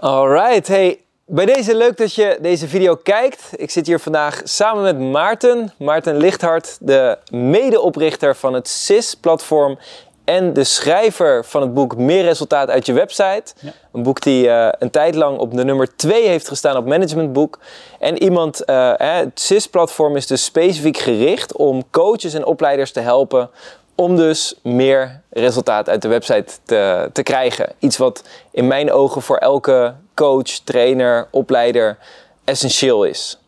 Alright, 0.00 0.68
hey, 0.68 1.00
bij 1.26 1.46
deze 1.46 1.76
leuk 1.76 1.96
dat 1.96 2.14
je 2.14 2.38
deze 2.40 2.68
video 2.68 2.96
kijkt. 2.96 3.42
Ik 3.56 3.70
zit 3.70 3.86
hier 3.86 3.98
vandaag 3.98 4.40
samen 4.44 4.82
met 4.82 4.98
Maarten, 4.98 5.72
Maarten 5.78 6.16
Lichthart, 6.16 6.76
de 6.80 7.18
medeoprichter 7.30 8.36
van 8.36 8.54
het 8.54 8.68
SIS-platform 8.68 9.78
en 10.24 10.52
de 10.52 10.64
schrijver 10.64 11.44
van 11.44 11.60
het 11.60 11.74
boek 11.74 11.96
Meer 11.96 12.22
Resultaat 12.22 12.70
uit 12.70 12.86
je 12.86 12.92
website. 12.92 13.54
Een 13.92 14.02
boek 14.02 14.22
die 14.22 14.46
uh, 14.46 14.68
een 14.78 14.90
tijd 14.90 15.14
lang 15.14 15.38
op 15.38 15.54
de 15.54 15.64
nummer 15.64 15.96
2 15.96 16.28
heeft 16.28 16.48
gestaan 16.48 16.76
op 16.76 16.86
managementboek. 16.86 17.58
En 17.98 18.22
iemand, 18.22 18.62
uh, 18.66 18.92
het 18.96 19.40
SIS-platform 19.40 20.16
is 20.16 20.26
dus 20.26 20.44
specifiek 20.44 20.96
gericht 20.96 21.56
om 21.56 21.90
coaches 21.90 22.34
en 22.34 22.44
opleiders 22.44 22.92
te 22.92 23.00
helpen 23.00 23.50
om 23.94 24.16
dus 24.16 24.54
meer 24.62 25.20
resultaat 25.30 25.88
uit 25.88 26.02
de 26.02 26.08
website 26.08 26.52
te, 26.64 27.10
te 27.12 27.22
krijgen. 27.22 27.72
Iets 27.78 27.96
wat 27.96 28.22
in 28.50 28.66
mijn 28.66 28.92
ogen 28.92 29.22
voor 29.22 29.36
elke 29.36 29.94
coach, 30.14 30.50
trainer, 30.64 31.28
opleider 31.30 31.98
essentieel 32.44 33.04
is. 33.04 33.38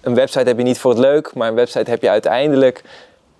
een 0.00 0.14
website 0.14 0.48
heb 0.48 0.58
je 0.58 0.64
niet 0.64 0.78
voor 0.78 0.90
het 0.90 1.00
leuk, 1.00 1.34
maar 1.34 1.48
een 1.48 1.54
website 1.54 1.90
heb 1.90 2.02
je 2.02 2.08
uiteindelijk 2.08 2.82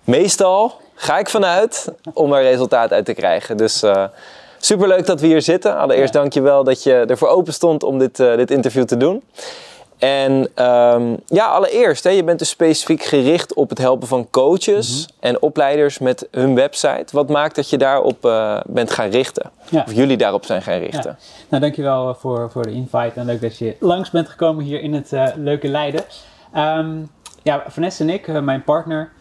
meestal, 0.03 0.73
ga 0.95 1.19
ik 1.19 1.29
vanuit, 1.29 1.87
om 2.13 2.33
er 2.33 2.41
resultaat 2.41 2.91
uit 2.91 3.05
te 3.05 3.13
krijgen. 3.13 3.57
Dus 3.57 3.83
uh, 3.83 4.03
superleuk 4.59 5.05
dat 5.05 5.21
we 5.21 5.27
hier 5.27 5.41
zitten. 5.41 5.77
Allereerst 5.77 6.13
dank 6.13 6.33
je 6.33 6.41
wel 6.41 6.63
dat 6.63 6.83
je 6.83 6.93
ervoor 6.93 7.27
open 7.27 7.53
stond 7.53 7.83
om 7.83 7.99
dit, 7.99 8.19
uh, 8.19 8.35
dit 8.35 8.51
interview 8.51 8.83
te 8.83 8.97
doen. 8.97 9.23
En 9.97 10.31
um, 10.65 11.17
ja, 11.25 11.45
allereerst, 11.45 12.03
hè, 12.03 12.09
je 12.09 12.23
bent 12.23 12.39
dus 12.39 12.49
specifiek 12.49 13.03
gericht 13.03 13.53
op 13.53 13.69
het 13.69 13.77
helpen 13.77 14.07
van 14.07 14.27
coaches 14.29 15.07
mhm. 15.07 15.27
en 15.27 15.41
opleiders 15.41 15.99
met 15.99 16.27
hun 16.31 16.55
website. 16.55 17.05
Wat 17.11 17.29
maakt 17.29 17.55
dat 17.55 17.69
je 17.69 17.77
daarop 17.77 18.25
uh, 18.25 18.59
bent 18.65 18.91
gaan 18.91 19.09
richten? 19.09 19.51
Ja. 19.69 19.83
Of 19.87 19.93
jullie 19.93 20.17
daarop 20.17 20.45
zijn 20.45 20.61
gaan 20.61 20.79
richten? 20.79 21.17
Ja. 21.19 21.25
Nou, 21.49 21.61
dankjewel 21.61 22.15
voor, 22.15 22.51
voor 22.51 22.63
de 22.63 22.71
invite 22.71 23.11
en 23.15 23.25
leuk 23.25 23.41
dat 23.41 23.57
je 23.57 23.75
langs 23.79 24.09
bent 24.09 24.29
gekomen 24.29 24.63
hier 24.63 24.81
in 24.81 24.93
het 24.93 25.11
uh, 25.11 25.27
leuke 25.35 25.67
Leiden. 25.67 26.03
Um, 26.55 27.09
ja, 27.43 27.63
Vanessa 27.67 28.03
en 28.03 28.09
ik, 28.09 28.41
mijn 28.41 28.63
partner, 28.63 29.11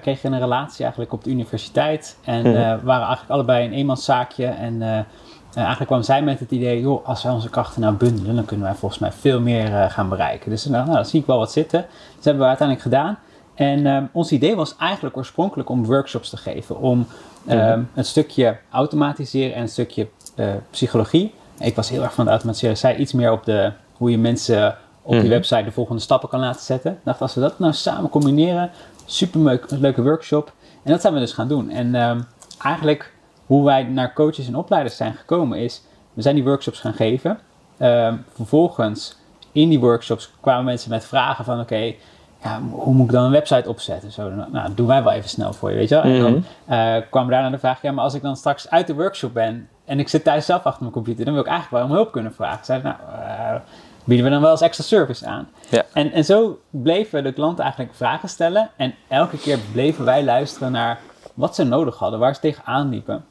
kregen 0.00 0.32
een 0.32 0.40
relatie 0.40 0.82
eigenlijk 0.82 1.12
op 1.12 1.24
de 1.24 1.30
universiteit. 1.30 2.16
En 2.24 2.38
mm 2.38 2.54
-hmm. 2.54 2.62
waren 2.62 3.06
eigenlijk 3.06 3.30
allebei 3.30 3.66
een 3.66 3.72
eenmanszaakje 3.72 4.46
en 4.46 5.06
uh, 5.52 5.58
eigenlijk 5.58 5.86
kwam 5.86 6.02
zij 6.02 6.22
met 6.22 6.40
het 6.40 6.50
idee, 6.50 6.80
joh, 6.80 7.06
als 7.06 7.22
wij 7.22 7.32
onze 7.32 7.50
krachten 7.50 7.80
nou 7.80 7.94
bundelen, 7.94 8.34
dan 8.34 8.44
kunnen 8.44 8.66
wij 8.66 8.74
volgens 8.74 9.00
mij 9.00 9.12
veel 9.12 9.40
meer 9.40 9.70
uh, 9.70 9.90
gaan 9.90 10.08
bereiken. 10.08 10.50
Dus 10.50 10.64
nou, 10.64 10.84
nou, 10.84 10.96
dat 10.96 11.08
zie 11.08 11.20
ik 11.20 11.26
wel 11.26 11.38
wat 11.38 11.52
zitten. 11.52 11.80
Dat 12.14 12.24
hebben 12.24 12.42
we 12.42 12.48
uiteindelijk 12.48 12.88
gedaan. 12.88 13.18
En 13.54 13.86
um, 13.86 14.08
ons 14.12 14.32
idee 14.32 14.56
was 14.56 14.76
eigenlijk 14.76 15.16
oorspronkelijk 15.16 15.68
om 15.68 15.84
workshops 15.84 16.30
te 16.30 16.36
geven. 16.36 16.78
Om 16.78 17.06
um, 17.50 17.90
een 17.94 18.04
stukje 18.04 18.56
automatiseren 18.70 19.54
en 19.54 19.62
een 19.62 19.68
stukje 19.68 20.08
uh, 20.36 20.46
psychologie. 20.70 21.34
Ik 21.58 21.76
was 21.76 21.88
heel 21.88 22.02
erg 22.02 22.14
van 22.14 22.24
het 22.24 22.32
automatiseren. 22.32 22.76
Zij 22.76 22.96
iets 22.96 23.12
meer 23.12 23.32
op 23.32 23.44
de, 23.44 23.72
hoe 23.96 24.10
je 24.10 24.18
mensen 24.18 24.76
op 25.02 25.14
je 25.14 25.28
website 25.28 25.64
de 25.64 25.72
volgende 25.72 26.02
stappen 26.02 26.28
kan 26.28 26.40
laten 26.40 26.60
zetten. 26.60 26.92
Ik 26.92 26.98
dacht, 27.04 27.20
als 27.20 27.34
we 27.34 27.40
dat 27.40 27.58
nou 27.58 27.72
samen 27.72 28.10
combineren, 28.10 28.70
super 29.04 29.60
leuke 29.68 30.02
workshop. 30.02 30.52
En 30.82 30.90
dat 30.90 31.00
zijn 31.00 31.14
we 31.14 31.20
dus 31.20 31.32
gaan 31.32 31.48
doen. 31.48 31.70
En 31.70 31.94
um, 31.94 32.24
eigenlijk 32.62 33.12
hoe 33.52 33.64
wij 33.64 33.82
naar 33.82 34.12
coaches 34.12 34.46
en 34.46 34.56
opleiders 34.56 34.96
zijn 34.96 35.14
gekomen 35.14 35.58
is, 35.58 35.82
we 36.12 36.22
zijn 36.22 36.34
die 36.34 36.44
workshops 36.44 36.80
gaan 36.80 36.92
geven. 36.94 37.38
Um, 37.78 38.24
vervolgens 38.32 39.16
in 39.52 39.68
die 39.68 39.80
workshops 39.80 40.30
kwamen 40.40 40.64
mensen 40.64 40.90
met 40.90 41.04
vragen 41.04 41.44
van 41.44 41.60
oké, 41.60 41.94
ja, 42.42 42.60
hoe 42.70 42.94
moet 42.94 43.06
ik 43.06 43.12
dan 43.12 43.24
een 43.24 43.30
website 43.30 43.68
opzetten? 43.68 44.12
Zo, 44.12 44.30
nou, 44.30 44.52
dat 44.52 44.76
doen 44.76 44.86
wij 44.86 45.02
wel 45.02 45.12
even 45.12 45.28
snel 45.28 45.52
voor 45.52 45.70
je, 45.70 45.76
weet 45.76 45.88
je 45.88 45.94
wel. 45.94 46.04
En 46.04 46.20
dan 46.20 46.44
uh, 46.70 46.96
kwam 47.10 47.28
daarna 47.28 47.50
de 47.50 47.58
vraag, 47.58 47.82
ja, 47.82 47.92
maar 47.92 48.04
als 48.04 48.14
ik 48.14 48.22
dan 48.22 48.36
straks 48.36 48.70
uit 48.70 48.86
de 48.86 48.94
workshop 48.94 49.34
ben 49.34 49.68
en 49.84 49.98
ik 49.98 50.08
zit 50.08 50.24
thuis 50.24 50.46
zelf 50.46 50.64
achter 50.64 50.82
mijn 50.82 50.94
computer, 50.94 51.24
dan 51.24 51.34
wil 51.34 51.42
ik 51.42 51.48
eigenlijk 51.48 51.82
wel 51.82 51.90
om 51.90 51.96
hulp 51.96 52.12
kunnen 52.12 52.34
vragen. 52.34 52.64
Zei, 52.64 52.82
nou, 52.82 52.96
uh, 53.12 53.60
bieden 54.04 54.26
we 54.26 54.32
dan 54.32 54.40
wel 54.40 54.50
als 54.50 54.60
extra 54.60 54.84
service 54.84 55.26
aan. 55.26 55.48
Ja. 55.68 55.84
En, 55.92 56.12
en 56.12 56.24
zo 56.24 56.58
bleven 56.70 57.24
de 57.24 57.32
klanten 57.32 57.64
eigenlijk 57.64 57.94
vragen 57.94 58.28
stellen 58.28 58.70
en 58.76 58.94
elke 59.08 59.38
keer 59.38 59.58
bleven 59.72 60.04
wij 60.04 60.24
luisteren 60.24 60.72
naar 60.72 60.98
wat 61.34 61.54
ze 61.54 61.64
nodig 61.64 61.98
hadden, 61.98 62.18
waar 62.18 62.34
ze 62.34 62.40
tegenaan 62.40 62.88
liepen. 62.88 63.24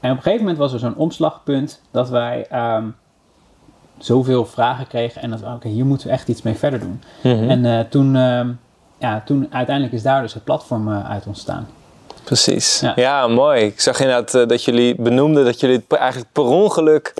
En 0.00 0.10
op 0.10 0.16
een 0.16 0.22
gegeven 0.22 0.44
moment 0.44 0.58
was 0.58 0.72
er 0.72 0.78
zo'n 0.78 0.96
omslagpunt 0.96 1.80
dat 1.90 2.08
wij 2.08 2.46
um, 2.76 2.96
zoveel 3.98 4.46
vragen 4.46 4.86
kregen 4.86 5.22
en 5.22 5.30
dat 5.30 5.42
oké, 5.54 5.68
hier 5.68 5.86
moeten 5.86 6.06
we 6.06 6.12
echt 6.12 6.28
iets 6.28 6.42
mee 6.42 6.54
verder 6.54 6.80
doen. 6.80 7.02
Mhm. 7.22 7.50
En 7.50 7.64
uh, 7.64 7.80
toen, 7.80 8.14
uh, 8.14 8.40
ja, 8.98 9.22
toen 9.24 9.46
uiteindelijk 9.50 9.94
is 9.96 10.02
daar 10.02 10.22
dus 10.22 10.34
het 10.34 10.44
platform 10.44 10.88
uh, 10.88 11.10
uit 11.10 11.26
ontstaan. 11.26 11.68
Precies. 12.24 12.80
Ja. 12.80 12.92
ja. 12.96 13.26
mooi. 13.26 13.64
Ik 13.64 13.80
zag 13.80 14.00
inderdaad 14.00 14.34
uh, 14.34 14.46
dat 14.46 14.64
jullie 14.64 14.94
benoemden 14.94 15.44
dat 15.44 15.60
jullie 15.60 15.84
eigenlijk 15.88 16.32
per 16.32 16.44
ongeluk 16.44 17.14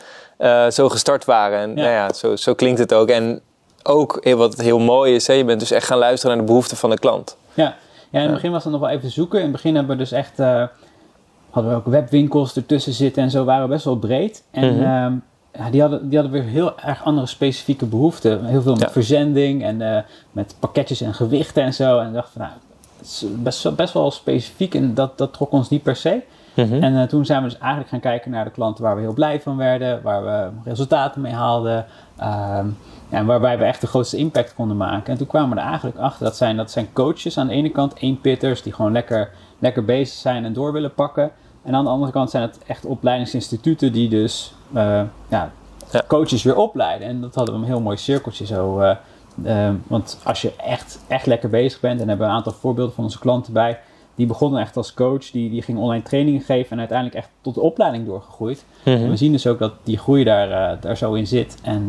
zo 0.70 0.88
gestart 0.88 1.24
waren. 1.24 1.58
En 1.58 1.68
ja. 1.68 1.74
Nou 1.74 1.90
ja, 1.90 2.12
zo, 2.12 2.36
zo 2.36 2.54
klinkt 2.54 2.78
het 2.78 2.94
ook. 2.94 3.08
En 3.08 3.40
ook 3.82 4.24
wat 4.36 4.60
heel 4.60 4.78
mooi 4.78 5.14
is, 5.14 5.26
hè, 5.26 5.32
je 5.32 5.44
bent 5.44 5.60
dus 5.60 5.70
echt 5.70 5.86
gaan 5.86 5.98
luisteren 5.98 6.36
naar 6.36 6.44
de 6.44 6.50
behoeften 6.52 6.76
van 6.76 6.90
de 6.90 6.98
klant. 6.98 7.36
Ja, 7.54 7.76
ja 8.10 8.18
in 8.18 8.24
het 8.24 8.34
begin 8.34 8.50
was 8.50 8.62
het 8.62 8.72
nog 8.72 8.80
wel 8.80 8.90
even 8.90 9.10
zoeken. 9.10 9.38
In 9.38 9.44
het 9.44 9.52
begin 9.52 9.74
hebben 9.74 9.96
we 9.96 10.02
dus 10.02 10.12
echt 10.12 10.38
hadden 11.50 11.72
we 11.72 11.78
ook 11.78 11.86
webwinkels 11.86 12.56
ertussen 12.56 12.92
zitten 12.92 13.22
en 13.22 13.30
zo 13.30 13.44
waren 13.44 13.62
we 13.62 13.72
best 13.72 13.84
wel 13.84 13.98
breed. 13.98 14.44
En 14.50 14.76
mm 14.76 15.22
ja, 15.58 15.70
die, 15.70 15.80
hadden, 15.80 16.08
die 16.08 16.18
hadden 16.18 16.40
weer 16.40 16.50
heel 16.50 16.78
erg 16.80 17.04
andere 17.04 17.26
specifieke 17.26 17.86
behoeften. 17.86 18.44
Heel 18.44 18.62
veel 18.62 18.76
met 18.76 18.92
verzending 18.92 19.62
en 19.62 19.80
uh, 19.80 19.98
met 20.32 20.54
pakketjes 20.58 21.00
en 21.00 21.14
gewichten 21.14 21.62
en 21.62 21.74
zo. 21.74 21.98
En 21.98 22.06
ik 22.06 22.14
dacht 22.14 22.30
van 22.30 22.40
nou, 22.42 22.52
het 22.96 23.06
is 23.06 23.24
best, 23.36 23.76
best 23.76 23.92
wel 23.92 24.10
specifiek 24.10 24.74
en 24.74 24.94
dat, 24.94 25.18
dat 25.18 25.32
trok 25.32 25.52
ons 25.52 25.68
niet 25.68 25.82
per 25.82 25.96
se. 25.96 26.22
Mm 26.54 26.64
-hmm. 26.64 26.82
En 26.82 26.92
uh, 26.92 27.02
toen 27.02 27.24
zijn 27.24 27.42
we 27.42 27.48
dus 27.48 27.58
eigenlijk 27.58 27.90
gaan 27.90 28.00
kijken 28.00 28.30
naar 28.30 28.44
de 28.44 28.50
klanten 28.50 28.84
waar 28.84 28.94
we 28.94 29.00
heel 29.00 29.12
blij 29.12 29.40
van 29.40 29.56
werden, 29.56 30.02
waar 30.02 30.24
we 30.24 30.48
resultaten 30.64 31.20
mee 31.20 31.32
haalden. 31.32 31.86
Um, 32.22 32.76
en 33.10 33.26
waarbij 33.26 33.58
we 33.58 33.64
echt 33.64 33.80
de 33.80 33.86
grootste 33.86 34.16
impact 34.16 34.54
konden 34.54 34.76
maken. 34.76 35.12
En 35.12 35.18
toen 35.18 35.26
kwamen 35.26 35.56
we 35.56 35.62
er 35.62 35.68
eigenlijk 35.68 35.98
achter, 35.98 36.24
dat 36.24 36.36
zijn, 36.36 36.56
dat 36.56 36.70
zijn 36.70 36.92
coaches 36.92 37.38
aan 37.38 37.46
de 37.46 37.52
ene 37.52 37.70
kant, 37.70 37.94
één 37.94 38.20
pitters 38.20 38.62
die 38.62 38.72
gewoon 38.72 38.92
lekker, 38.92 39.30
lekker 39.60 39.84
bezig 39.84 40.14
zijn 40.14 40.44
en 40.44 40.52
door 40.52 40.72
willen 40.72 40.94
pakken. 40.94 41.30
En 41.62 41.74
aan 41.74 41.84
de 41.84 41.90
andere 41.90 42.12
kant 42.12 42.30
zijn 42.30 42.42
het 42.42 42.58
echt 42.66 42.84
opleidingsinstituten 42.84 43.92
die 43.92 44.08
dus 44.08 44.54
uh, 44.74 45.02
ja, 45.28 45.52
coaches 46.06 46.42
weer 46.42 46.56
opleiden. 46.56 47.08
En 47.08 47.20
dat 47.20 47.34
hadden 47.34 47.54
we 47.54 47.60
een 47.60 47.66
heel 47.66 47.80
mooi 47.80 47.96
cirkeltje 47.96 48.46
zo. 48.46 48.80
Uh, 48.80 48.90
uh, 49.44 49.70
want 49.86 50.20
als 50.24 50.42
je 50.42 50.52
echt, 50.56 51.00
echt 51.08 51.26
lekker 51.26 51.48
bezig 51.48 51.80
bent, 51.80 52.00
en 52.00 52.08
hebben 52.08 52.26
we 52.26 52.32
een 52.32 52.38
aantal 52.38 52.52
voorbeelden 52.52 52.94
van 52.94 53.04
onze 53.04 53.18
klanten 53.18 53.52
bij, 53.52 53.78
die 54.14 54.26
begonnen 54.26 54.60
echt 54.60 54.76
als 54.76 54.94
coach, 54.94 55.30
die, 55.30 55.50
die 55.50 55.62
gingen 55.62 55.82
online 55.82 56.02
trainingen 56.02 56.40
geven 56.40 56.70
en 56.70 56.78
uiteindelijk 56.78 57.18
echt 57.18 57.28
tot 57.40 57.54
de 57.54 57.60
opleiding 57.60 58.06
doorgegroeid. 58.06 58.64
Mm 58.84 58.94
-hmm. 58.94 59.08
We 59.08 59.16
zien 59.16 59.32
dus 59.32 59.46
ook 59.46 59.58
dat 59.58 59.72
die 59.82 59.98
groei 59.98 60.24
daar, 60.24 60.80
daar 60.80 60.96
zo 60.96 61.12
in 61.12 61.26
zit. 61.26 61.58
En 61.62 61.86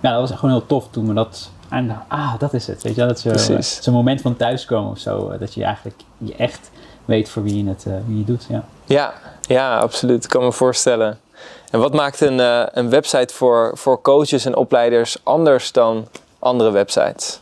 ja, 0.00 0.18
dat 0.18 0.28
was 0.28 0.38
gewoon 0.38 0.54
heel 0.56 0.66
tof 0.66 0.88
toen 0.90 1.08
we 1.08 1.14
dat. 1.14 1.50
En, 1.68 2.02
ah, 2.08 2.38
dat 2.38 2.54
is 2.54 2.66
het. 2.66 2.82
Weet 2.82 2.94
je, 2.94 3.06
dat 3.06 3.24
is 3.48 3.82
zo'n 3.82 3.94
moment 3.94 4.20
van 4.20 4.36
thuiskomen 4.36 4.90
of 4.90 4.98
zo. 4.98 5.38
Dat 5.38 5.54
je 5.54 5.64
eigenlijk 5.64 6.00
je 6.18 6.34
echt 6.36 6.70
weet 7.04 7.28
voor 7.28 7.42
wie 7.42 7.64
je 7.64 7.68
het 7.68 7.86
wie 8.06 8.18
je 8.18 8.24
doet. 8.24 8.46
Ja. 8.48 8.64
Ja, 8.84 9.12
ja, 9.40 9.78
absoluut. 9.78 10.24
Ik 10.24 10.30
kan 10.30 10.42
me 10.42 10.52
voorstellen. 10.52 11.18
En 11.70 11.80
wat 11.80 11.94
maakt 11.94 12.20
een, 12.20 12.38
uh, 12.38 12.66
een 12.72 12.90
website 12.90 13.34
voor, 13.34 13.70
voor 13.74 14.00
coaches 14.00 14.44
en 14.44 14.56
opleiders 14.56 15.24
anders 15.24 15.72
dan 15.72 16.06
andere 16.38 16.70
websites? 16.70 17.40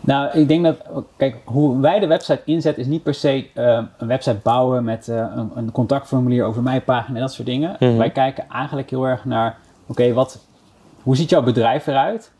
Nou, 0.00 0.38
ik 0.38 0.48
denk 0.48 0.64
dat, 0.64 0.76
kijk, 1.16 1.36
hoe 1.44 1.80
wij 1.80 1.98
de 1.98 2.06
website 2.06 2.40
inzetten 2.44 2.82
is 2.82 2.88
niet 2.88 3.02
per 3.02 3.14
se 3.14 3.46
uh, 3.54 3.82
een 3.98 4.06
website 4.06 4.38
bouwen 4.42 4.84
met 4.84 5.06
een, 5.06 5.50
een, 5.54 5.72
contactformulier 5.72 6.44
over 6.44 6.62
mijn 6.62 6.84
pagina 6.84 7.14
en 7.14 7.22
dat 7.22 7.32
soort 7.32 7.46
dingen. 7.46 7.76
Mm 7.78 7.88
-hmm. 7.88 7.98
Wij 7.98 8.10
kijken 8.10 8.44
eigenlijk 8.48 8.90
heel 8.90 9.04
erg 9.04 9.24
naar, 9.24 9.58
oké, 9.86 9.90
okay, 9.90 10.14
wat, 10.14 10.38
hoe 11.02 11.16
ziet 11.16 11.30
jouw 11.30 11.42
bedrijf 11.42 11.86
eruit? 11.86 12.30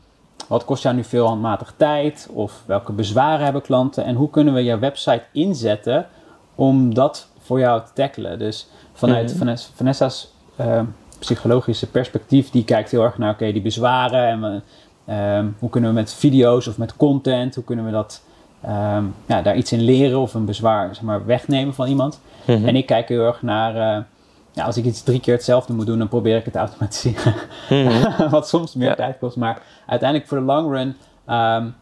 Wat 0.50 0.65
kost 0.65 0.83
jou 0.83 0.94
nu 0.94 1.05
veel 1.05 1.27
handmatig 1.27 1.75
tijd? 1.77 2.28
Of 2.33 2.62
welke 2.66 2.93
bezwaren 2.93 3.44
hebben 3.44 3.62
klanten? 3.62 4.05
En 4.05 4.15
hoe 4.15 4.31
kunnen 4.31 4.55
we 4.55 4.65
jouw 4.65 4.78
website 4.78 5.22
inzetten 5.33 6.06
om 6.55 6.94
dat 6.94 7.28
voor 7.38 7.59
jou 7.59 7.81
te 7.81 7.91
tackelen. 7.94 8.38
Dus 8.38 8.69
vanuit 8.93 9.34
mm 9.34 9.41
-hmm. 9.41 9.56
Vanessa's 9.75 10.33
uh, 10.60 10.81
psychologische 11.19 11.91
perspectief, 11.91 12.50
die 12.50 12.65
kijkt 12.65 12.91
heel 12.91 13.03
erg 13.03 13.19
naar 13.19 13.31
oké, 13.31 13.39
okay, 13.39 13.53
die 13.53 13.63
bezwaren 13.63 14.27
en 14.28 14.63
uh, 15.09 15.53
hoe 15.59 15.71
kunnen 15.71 15.91
we 15.91 15.97
met 15.97 16.15
video's 16.15 16.66
of 16.66 16.78
met 16.78 16.97
content, 16.97 17.54
hoe 17.54 17.65
kunnen 17.65 17.84
we 17.84 17.91
dat 17.91 18.22
um, 18.65 19.15
ja, 19.27 19.42
daar 19.42 19.57
iets 19.57 19.72
in 19.72 19.80
leren 19.80 20.19
of 20.19 20.34
een 20.34 20.45
bezwaar 20.45 20.95
zeg 20.95 21.04
maar, 21.04 21.27
wegnemen 21.27 21.75
van 21.75 21.89
iemand. 21.89 22.21
Mm 22.45 22.54
-hmm. 22.54 22.69
En 22.69 22.77
ik 22.77 22.86
kijk 22.86 23.09
heel 23.09 23.27
erg 23.27 23.42
naar, 23.42 23.97
uh, 23.97 24.04
ja, 24.53 24.65
als 24.65 24.77
ik 24.77 24.85
iets 24.85 25.03
drie 25.03 25.21
keer 25.21 25.35
hetzelfde 25.35 25.73
moet 25.73 25.87
doen, 25.87 25.99
dan 25.99 26.09
probeer 26.09 26.37
ik 26.37 26.45
het 26.45 26.53
te 26.53 26.59
automatiseren. 26.59 27.35
Mm 27.69 27.87
-hmm. 27.87 28.31
Wat 28.31 28.49
soms 28.49 28.75
meer 28.75 28.89
ja. 28.89 28.95
tijd 28.95 29.19
kost, 29.19 29.37
maar 29.37 29.63
uiteindelijk 29.87 30.29
voor 30.29 30.39
de 30.39 30.45
long 30.45 30.73
run. 30.73 30.97
Um, 31.37 31.75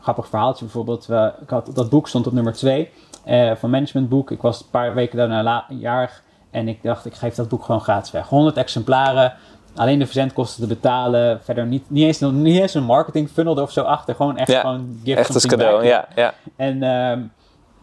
grappig 0.00 0.28
verhaaltje 0.28 0.64
bijvoorbeeld. 0.64 1.06
We, 1.06 1.32
ik 1.42 1.50
had, 1.50 1.70
dat 1.74 1.90
boek 1.90 2.08
stond 2.08 2.26
op 2.26 2.32
nummer 2.32 2.52
2 2.52 2.90
uh, 3.26 3.52
van 3.54 3.70
managementboek. 3.70 4.30
Ik 4.30 4.42
was 4.42 4.60
een 4.60 4.70
paar 4.70 4.94
weken 4.94 5.16
daarna 5.16 5.64
jarig 5.68 6.22
en 6.50 6.68
ik 6.68 6.82
dacht, 6.82 7.06
ik 7.06 7.14
geef 7.14 7.34
dat 7.34 7.48
boek 7.48 7.64
gewoon 7.64 7.80
gratis 7.80 8.10
weg. 8.10 8.28
100 8.28 8.56
exemplaren, 8.56 9.32
alleen 9.74 9.98
de 9.98 10.04
verzendkosten 10.04 10.62
te 10.62 10.74
betalen. 10.74 11.40
Verder 11.42 11.66
niet, 11.66 11.90
niet, 11.90 12.04
eens, 12.04 12.20
niet 12.20 12.60
eens 12.60 12.74
een 12.74 12.84
marketing 12.84 13.30
funnel 13.30 13.54
of 13.54 13.72
zo 13.72 13.82
achter. 13.82 14.14
Gewoon 14.14 14.36
echt 14.36 14.50
ja, 14.50 14.60
gewoon 14.60 15.00
gift 15.04 15.18
Echt 15.18 15.34
als 15.34 15.46
cadeau, 15.46 15.84
ja. 15.84 16.08
ja. 16.14 16.34
En 16.56 16.82
um, 16.82 17.32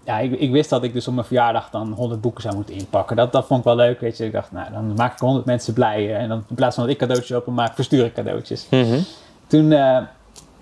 ja, 0.03 0.19
ik, 0.19 0.31
ik, 0.31 0.51
wist 0.51 0.69
dat 0.69 0.83
ik 0.83 0.94
dus 0.94 1.07
op 1.07 1.13
mijn 1.13 1.25
verjaardag 1.25 1.69
dan 1.69 1.92
100 1.92 2.21
boeken 2.21 2.42
zou 2.42 2.56
moeten 2.56 2.75
inpakken. 2.75 3.15
Dat, 3.15 3.31
dat 3.31 3.45
vond 3.45 3.59
ik 3.59 3.65
wel 3.65 3.75
leuk, 3.75 4.00
weet 4.00 4.18
je. 4.18 4.25
Ik 4.25 4.31
dacht, 4.31 4.51
nou, 4.51 4.71
dan 4.71 4.94
maak 4.94 5.13
ik 5.13 5.19
100 5.19 5.45
mensen 5.45 5.74
blij. 5.74 6.15
En 6.15 6.30
dan 6.30 6.44
in 6.50 6.56
plaats 6.56 6.75
van 6.75 6.83
dat 6.83 6.94
ik 6.94 7.00
cadeautjes 7.00 7.38
open 7.38 7.53
maak, 7.53 7.75
verstuur 7.75 8.06
ik 8.06 8.13
cadeautjes. 8.13 8.68
Mhm. 8.69 9.00
Toen 9.48 9.71
uh, 9.71 9.98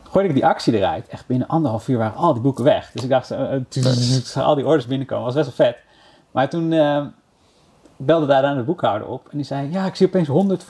gooide 0.04 0.30
ik 0.30 0.36
die 0.36 0.46
actie 0.46 0.78
eruit. 0.78 1.08
Echt 1.08 1.28
binnen 1.28 1.48
anderhalf 1.48 1.88
uur 1.88 1.98
waren 1.98 2.18
al 2.18 2.34
die 2.34 2.42
boeken 2.42 2.64
weg. 2.64 2.92
Dus 2.92 3.04
ik 3.04 3.10
dacht, 3.10 3.32
uh, 3.32 3.52
toen 3.70 4.44
al 4.44 4.56
die 4.56 4.66
orders 4.66 4.88
binnenkomen. 4.88 5.26
was 5.26 5.34
best 5.34 5.58
wel 5.58 5.68
vet. 5.68 5.78
Maar 6.32 6.50
toen 6.50 6.72
uh, 6.72 7.06
belde 7.96 8.26
daar 8.26 8.44
aan 8.44 8.58
de 8.58 8.64
boekhouder 8.64 9.08
op. 9.08 9.28
En 9.32 9.38
die 9.38 9.46
zei, 9.46 9.72
ja, 9.72 9.86
ik 9.86 9.96
zie 9.96 10.08
opeens 10.08 10.28
100 10.28 10.66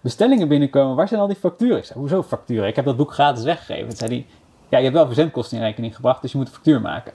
bestellingen 0.00 0.48
binnenkomen. 0.48 0.96
Waar 0.96 1.08
zijn 1.08 1.20
al 1.20 1.26
die 1.26 1.36
facturen? 1.36 1.76
Ik 1.76 1.84
zei, 1.84 1.98
hoezo 1.98 2.22
facturen? 2.22 2.68
Ik 2.68 2.76
heb 2.76 2.84
dat 2.84 2.96
boek 2.96 3.12
gratis 3.12 3.44
weggegeven. 3.44 3.88
Toen 3.88 3.96
zei 3.96 4.10
hij, 4.10 4.26
ja, 4.68 4.78
je 4.78 4.84
hebt 4.84 4.96
wel 4.96 5.06
verzendkosten 5.06 5.58
in 5.58 5.64
rekening 5.64 5.94
gebracht. 5.94 6.22
Dus 6.22 6.32
je 6.32 6.38
moet 6.38 6.46
een 6.46 6.52
factuur 6.52 6.80
maken. 6.80 7.12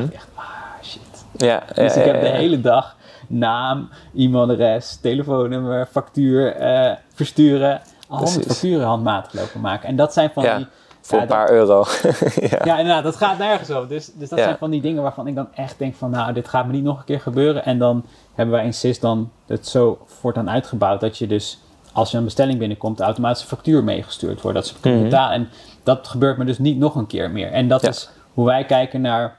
Dacht 0.00 0.12
echt, 0.14 0.28
ah, 0.34 0.44
shit. 0.82 1.00
Ja, 1.36 1.62
Dus 1.74 1.94
ja, 1.94 2.00
ik 2.00 2.06
heb 2.06 2.20
de 2.20 2.28
hele 2.28 2.60
dag 2.60 2.96
naam, 3.28 3.88
e-mailadres, 4.16 4.98
telefoonnummer, 5.02 5.86
factuur, 5.90 6.52
eh, 6.56 6.92
versturen. 7.14 7.80
Al 8.08 8.18
honderd 8.18 8.46
facturen 8.46 8.86
handmatig 8.86 9.32
lopen 9.32 9.60
maken. 9.60 9.88
En 9.88 9.96
dat 9.96 10.12
zijn 10.12 10.30
van 10.34 10.42
die... 10.56 10.66
Voor 11.00 11.20
een 11.20 11.26
paar 11.26 11.50
euro. 11.50 11.84
ja. 12.50 12.58
Ja, 12.64 12.78
inderdaad, 12.78 13.04
dat 13.04 13.16
gaat 13.16 13.38
nergens 13.38 13.70
over. 13.70 13.88
Dus, 13.88 14.10
dus 14.14 14.28
dat 14.28 14.38
zijn 14.38 14.56
van 14.58 14.70
die 14.70 14.80
dingen 14.80 15.02
waarvan 15.02 15.26
ik 15.26 15.34
dan 15.34 15.48
echt 15.54 15.78
denk 15.78 15.94
van... 15.94 16.10
Nou, 16.10 16.32
dit 16.32 16.48
gaat 16.48 16.66
me 16.66 16.72
niet 16.72 16.82
nog 16.84 16.98
een 16.98 17.04
keer 17.04 17.20
gebeuren. 17.20 17.64
En 17.64 17.78
dan 17.78 18.04
hebben 18.34 18.54
wij 18.54 18.64
in 18.64 18.74
SIS 18.74 19.00
dan 19.00 19.30
het 19.46 19.68
zo 19.68 19.98
voortaan 20.06 20.50
uitgebouwd... 20.50 21.00
dat 21.00 21.18
je 21.18 21.26
dus, 21.26 21.58
als 21.92 22.10
je 22.10 22.16
een 22.18 22.24
bestelling 22.24 22.58
binnenkomt... 22.58 22.98
de 22.98 23.04
automatische 23.04 23.48
factuur 23.48 23.84
meegestuurd 23.84 24.40
wordt. 24.40 24.56
Dat 24.56 24.66
ze 24.66 24.74
kunnen 24.80 25.02
betalen. 25.02 25.34
En 25.34 25.48
dat 25.82 26.08
gebeurt 26.08 26.36
me 26.36 26.44
dus 26.44 26.58
niet 26.58 26.78
nog 26.78 26.94
een 26.94 27.06
keer 27.06 27.30
meer. 27.30 27.52
En 27.52 27.68
dat 27.68 27.82
Ja. 27.82 27.88
is 27.88 28.08
hoe 28.34 28.46
wij 28.46 28.64
kijken 28.64 29.00
naar 29.00 29.36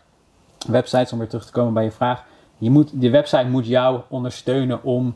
websites... 0.68 1.12
om 1.12 1.19
weer 1.19 1.27
terug 1.27 1.45
te 1.45 1.51
komen 1.51 1.74
bij 1.74 1.83
je 1.83 1.92
vraag. 1.92 2.24
Je 2.57 2.69
moet, 2.69 2.89
die 2.94 3.12
website 3.12 3.48
moet 3.48 3.68
jou 3.68 4.00
ondersteunen 4.07 4.83
om... 4.83 5.15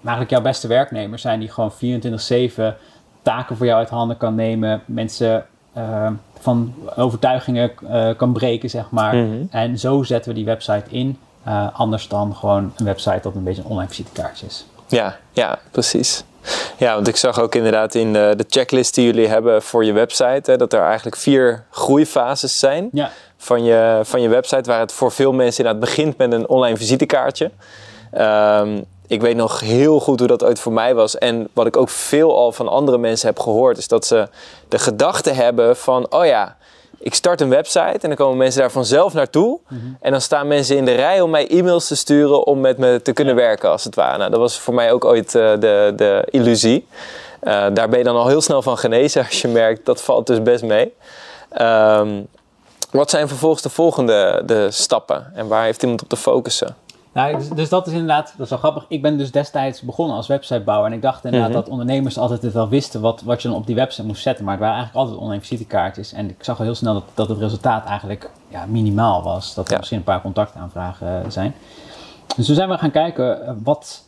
eigenlijk 0.00 0.30
jouw 0.30 0.40
beste 0.40 0.68
werknemer 0.68 1.18
zijn... 1.18 1.40
die 1.40 1.48
gewoon 1.48 1.72
24-7 1.72 2.76
taken 3.22 3.56
voor 3.56 3.66
jou 3.66 3.78
uit 3.78 3.88
handen 3.88 4.16
kan 4.16 4.34
nemen. 4.34 4.82
Mensen 4.84 5.46
eh, 5.72 6.10
van 6.38 6.74
overtuigingen 6.96 7.72
eh, 7.88 8.10
kan 8.16 8.32
breken, 8.32 8.70
zeg 8.70 8.90
maar. 8.90 9.16
Mhm. 9.16 9.44
En 9.50 9.78
zo 9.78 10.02
zetten 10.02 10.30
we 10.30 10.36
die 10.36 10.46
website 10.46 10.84
in. 10.88 11.18
eh, 11.44 11.66
anders 11.72 12.08
dan 12.08 12.36
gewoon 12.36 12.72
een 12.76 12.84
website 12.84 13.20
dat 13.22 13.34
een 13.34 13.44
beetje 13.44 13.62
een 13.62 13.68
online 13.68 13.88
visitekaartje 13.88 14.46
is. 14.46 14.66
Ja, 14.86 15.16
ja, 15.32 15.58
precies. 15.70 16.24
Ja, 16.76 16.94
want 16.94 17.08
ik 17.08 17.16
zag 17.16 17.40
ook 17.40 17.54
inderdaad 17.54 17.94
in 17.94 18.12
de, 18.12 18.34
de 18.36 18.44
checklist 18.48 18.94
die 18.94 19.04
jullie 19.04 19.28
hebben 19.28 19.62
voor 19.62 19.84
je 19.84 19.92
website... 19.92 20.50
Hè, 20.50 20.56
dat 20.56 20.72
er 20.72 20.82
eigenlijk 20.82 21.16
vier 21.16 21.64
groeifases 21.70 22.58
zijn 22.58 22.88
Ja, 22.92 23.10
van 23.42 23.64
je, 23.64 24.00
van 24.02 24.20
je 24.20 24.28
website... 24.28 24.70
waar 24.70 24.80
het 24.80 24.92
voor 24.92 25.12
veel 25.12 25.32
mensen 25.32 25.64
inderdaad 25.64 25.88
begint 25.88 26.16
met 26.16 26.32
een 26.32 26.48
online 26.48 26.76
visitekaartje. 26.76 27.50
Ehm, 28.12 28.80
ik 29.06 29.20
weet 29.20 29.36
nog 29.36 29.60
heel 29.60 30.00
goed 30.00 30.18
hoe 30.18 30.28
dat 30.28 30.44
ooit 30.44 30.60
voor 30.60 30.72
mij 30.72 30.94
was. 30.94 31.18
En 31.18 31.48
wat 31.52 31.66
ik 31.66 31.76
ook 31.76 31.88
veel 31.88 32.36
al 32.36 32.52
van 32.52 32.68
andere 32.68 32.98
mensen 32.98 33.28
heb 33.28 33.38
gehoord... 33.38 33.78
is 33.78 33.88
dat 33.88 34.06
ze 34.06 34.28
de 34.68 34.78
gedachte 34.78 35.30
hebben 35.30 35.76
van... 35.76 36.06
oh 36.10 36.26
ja, 36.26 36.56
ik 36.98 37.14
start 37.14 37.40
een 37.40 37.48
website 37.48 37.98
en 38.00 38.08
dan 38.08 38.14
komen 38.14 38.36
mensen 38.36 38.60
daar 38.60 38.70
vanzelf 38.70 39.12
naartoe. 39.12 39.58
En 40.00 40.10
dan 40.10 40.20
staan 40.20 40.48
mensen 40.48 40.76
in 40.76 40.84
de 40.84 40.94
rij 40.94 41.20
om 41.20 41.30
mij 41.30 41.48
e-mails 41.48 41.86
te 41.86 41.96
sturen 41.96 42.46
om 42.46 42.60
met 42.60 42.78
me 42.78 43.00
te 43.02 43.12
kunnen 43.12 43.34
werken, 43.34 43.70
als 43.70 43.84
het 43.84 43.94
ware. 43.94 44.18
Nou, 44.18 44.30
dat 44.30 44.40
was 44.40 44.58
voor 44.58 44.74
mij 44.74 44.92
ook 44.92 45.04
ooit 45.04 45.34
eh, 45.34 45.50
de, 45.58 45.92
de 45.96 46.26
illusie. 46.30 46.86
Eh, 47.40 47.66
daar 47.72 47.88
ben 47.88 47.98
je 47.98 48.04
dan 48.04 48.16
al 48.16 48.28
heel 48.28 48.40
snel 48.40 48.62
van 48.62 48.78
genezen 48.78 49.24
als 49.26 49.40
je 49.40 49.48
merkt 49.48 49.86
dat 49.86 50.02
valt 50.02 50.26
dus 50.26 50.42
best 50.42 50.62
mee. 50.62 50.94
Ehm, 51.50 52.20
wat 52.92 53.10
zijn 53.10 53.28
vervolgens 53.28 53.62
de 53.62 53.68
volgende 53.68 54.42
de 54.46 54.70
stappen 54.70 55.30
en 55.34 55.48
waar 55.48 55.64
heeft 55.64 55.82
iemand 55.82 56.02
op 56.02 56.08
te 56.08 56.16
focussen? 56.16 56.76
nou, 57.12 57.36
dus, 57.36 57.48
dus 57.48 57.68
dat 57.68 57.86
is 57.86 57.92
inderdaad, 57.92 58.26
dat 58.36 58.44
is 58.44 58.50
wel 58.50 58.58
grappig. 58.58 58.84
Ik 58.88 59.02
ben 59.02 59.18
dus 59.18 59.30
destijds 59.30 59.80
begonnen 59.80 60.16
als 60.16 60.26
websitebouwer. 60.26 60.86
En 60.90 60.96
ik 60.96 61.02
dacht 61.02 61.24
inderdaad 61.24 61.48
Mhm. 61.50 61.58
dat 61.58 61.68
ondernemers 61.68 62.18
altijd 62.18 62.42
het 62.42 62.52
wel 62.52 62.68
wisten 62.68 63.00
wat, 63.00 63.22
wat 63.22 63.42
je 63.42 63.48
dan 63.48 63.56
op 63.56 63.66
die 63.66 63.74
website 63.74 64.06
moest 64.06 64.22
zetten. 64.22 64.44
Maar 64.44 64.54
het 64.54 64.62
waren 64.62 64.76
eigenlijk 64.78 65.06
altijd 65.06 65.24
online 65.24 65.42
visitekaartjes. 65.42 66.12
En 66.12 66.28
ik 66.28 66.44
zag 66.44 66.58
al 66.58 66.64
heel 66.64 66.74
snel 66.74 66.94
dat, 66.94 67.02
dat 67.14 67.28
het 67.28 67.38
resultaat 67.38 67.84
eigenlijk 67.84 68.30
ja, 68.48 68.64
minimaal 68.66 69.22
was. 69.22 69.54
Dat 69.54 69.64
er 69.66 69.70
Ja. 69.72 69.78
misschien 69.78 69.98
een 69.98 70.04
paar 70.04 70.20
contactaanvragen 70.22 71.24
eh, 71.24 71.30
zijn. 71.30 71.54
Dus 72.36 72.46
toen 72.46 72.54
zijn 72.54 72.68
we 72.68 72.78
gaan 72.78 72.90
kijken 72.90 73.46
eh, 73.46 73.52
wat... 73.62 74.02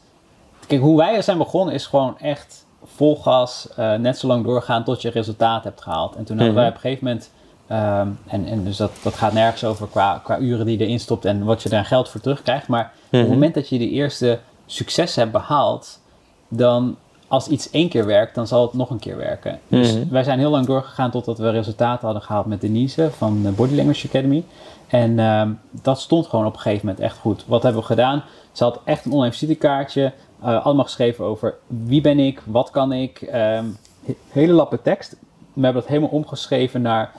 Kijk, 0.66 0.80
hoe 0.80 0.96
wij 0.96 1.14
er 1.16 1.22
zijn 1.22 1.38
begonnen 1.38 1.74
is 1.74 1.86
gewoon 1.86 2.18
echt 2.18 2.64
vol 2.94 3.16
gas, 3.16 3.68
eh, 3.76 3.94
net 3.94 4.18
zo 4.18 4.26
lang 4.26 4.44
doorgaan 4.44 4.84
tot 4.84 5.02
je 5.02 5.10
resultaat 5.10 5.64
hebt 5.64 5.80
gehaald. 5.82 6.16
En 6.16 6.24
toen 6.24 6.36
hadden 6.36 6.54
Mhm. 6.54 6.62
wij 6.62 6.68
op 6.68 6.74
een 6.74 6.80
gegeven 6.80 7.04
moment, 7.04 7.30
ehm, 7.66 8.08
en, 8.26 8.46
en 8.46 8.64
dus 8.64 8.76
dat, 8.76 8.90
dat 9.02 9.14
gaat 9.14 9.32
nergens 9.32 9.64
over 9.64 9.86
qua, 9.88 10.20
qua 10.24 10.38
uren 10.38 10.66
die 10.66 10.78
je 10.78 10.84
erin 10.84 11.00
stopt 11.00 11.24
en 11.24 11.44
wat 11.44 11.62
je 11.62 11.68
daar 11.68 11.84
geld 11.84 12.08
voor 12.08 12.20
terugkrijgt. 12.20 12.68
Maar 12.68 12.92
op 13.04 13.10
Mhm. 13.12 13.20
het 13.22 13.30
moment 13.30 13.54
dat 13.54 13.68
je 13.68 13.78
de 13.78 13.90
eerste 13.90 14.38
succes 14.66 15.14
hebt 15.16 15.32
behaald, 15.32 16.00
dan 16.48 16.96
als 17.28 17.48
iets 17.48 17.70
één 17.70 17.88
keer 17.88 18.06
werkt, 18.06 18.34
dan 18.34 18.46
zal 18.46 18.62
het 18.62 18.72
nog 18.72 18.90
een 18.90 18.98
keer 18.98 19.16
werken. 19.16 19.58
Dus 19.68 19.94
Mhm. 19.94 20.08
wij 20.08 20.22
zijn 20.22 20.38
heel 20.38 20.50
lang 20.50 20.66
doorgegaan 20.66 21.10
totdat 21.10 21.38
we 21.38 21.50
resultaten 21.50 22.04
hadden 22.04 22.22
gehaald 22.22 22.46
met 22.46 22.60
Denise 22.60 23.10
van 23.10 23.42
de 23.42 23.50
Body 23.50 23.74
Language 23.74 24.06
Academy. 24.08 24.44
En 24.86 25.18
ehm, 25.18 25.50
dat 25.70 26.00
stond 26.00 26.26
gewoon 26.26 26.46
op 26.46 26.54
een 26.54 26.60
gegeven 26.60 26.86
moment 26.86 27.04
echt 27.04 27.16
goed. 27.18 27.44
Wat 27.46 27.62
hebben 27.62 27.80
we 27.80 27.86
gedaan? 27.86 28.22
Ze 28.52 28.64
had 28.64 28.80
echt 28.84 29.04
een 29.04 29.12
online 29.12 29.32
visitekaartje. 29.32 30.12
eh, 30.42 30.64
allemaal 30.64 30.84
geschreven 30.84 31.24
over 31.24 31.54
wie 31.66 32.00
ben 32.00 32.18
ik, 32.18 32.42
wat 32.46 32.70
kan 32.70 32.92
ik. 32.92 33.18
he- 33.30 34.16
hele 34.30 34.52
lappe 34.52 34.82
tekst. 34.82 35.16
We 35.52 35.62
hebben 35.64 35.80
dat 35.82 35.90
helemaal 35.90 36.10
omgeschreven 36.10 36.82
naar 36.82 37.12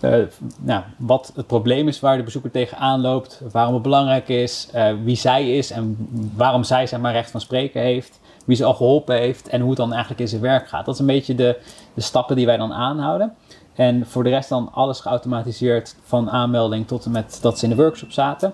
eh, 0.00 0.12
nou, 0.60 0.82
wat 0.96 1.32
het 1.34 1.46
probleem 1.46 1.88
is 1.88 2.00
waar 2.00 2.16
de 2.16 2.22
bezoeker 2.22 2.50
tegenaan 2.50 3.00
loopt. 3.00 3.40
Waarom 3.52 3.74
het 3.74 3.82
belangrijk 3.82 4.28
is. 4.28 4.68
eh, 4.72 4.92
wie 5.04 5.16
zij 5.16 5.56
is 5.56 5.70
en 5.70 6.08
waarom 6.34 6.64
zij 6.64 6.86
zeg 6.86 7.00
maar 7.00 7.12
recht 7.12 7.30
van 7.30 7.40
spreken 7.40 7.80
heeft. 7.80 8.20
Wie 8.44 8.56
ze 8.56 8.64
al 8.64 8.74
geholpen 8.74 9.16
heeft 9.16 9.48
en 9.48 9.60
hoe 9.60 9.68
het 9.68 9.78
dan 9.78 9.90
eigenlijk 9.90 10.20
in 10.20 10.28
zijn 10.28 10.40
werk 10.40 10.68
gaat. 10.68 10.84
Dat 10.84 10.94
is 10.94 11.00
een 11.00 11.06
beetje 11.06 11.34
de, 11.34 11.58
de 11.94 12.00
stappen 12.00 12.36
die 12.36 12.46
wij 12.46 12.56
dan 12.56 12.72
aanhouden. 12.72 13.34
En 13.74 14.06
voor 14.06 14.24
de 14.24 14.30
rest 14.30 14.48
dan 14.48 14.70
alles 14.72 15.00
geautomatiseerd 15.00 15.96
van 16.04 16.30
aanmelding 16.30 16.86
tot 16.86 17.04
en 17.04 17.10
met 17.10 17.38
dat 17.42 17.58
ze 17.58 17.64
in 17.64 17.70
de 17.70 17.82
workshop 17.82 18.10
zaten. 18.12 18.52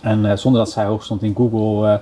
En 0.00 0.30
eh, 0.30 0.36
zonder 0.36 0.60
dat 0.64 0.70
zij 0.70 0.84
hoog 0.84 1.04
stond 1.04 1.22
in 1.22 1.34
Google, 1.36 2.00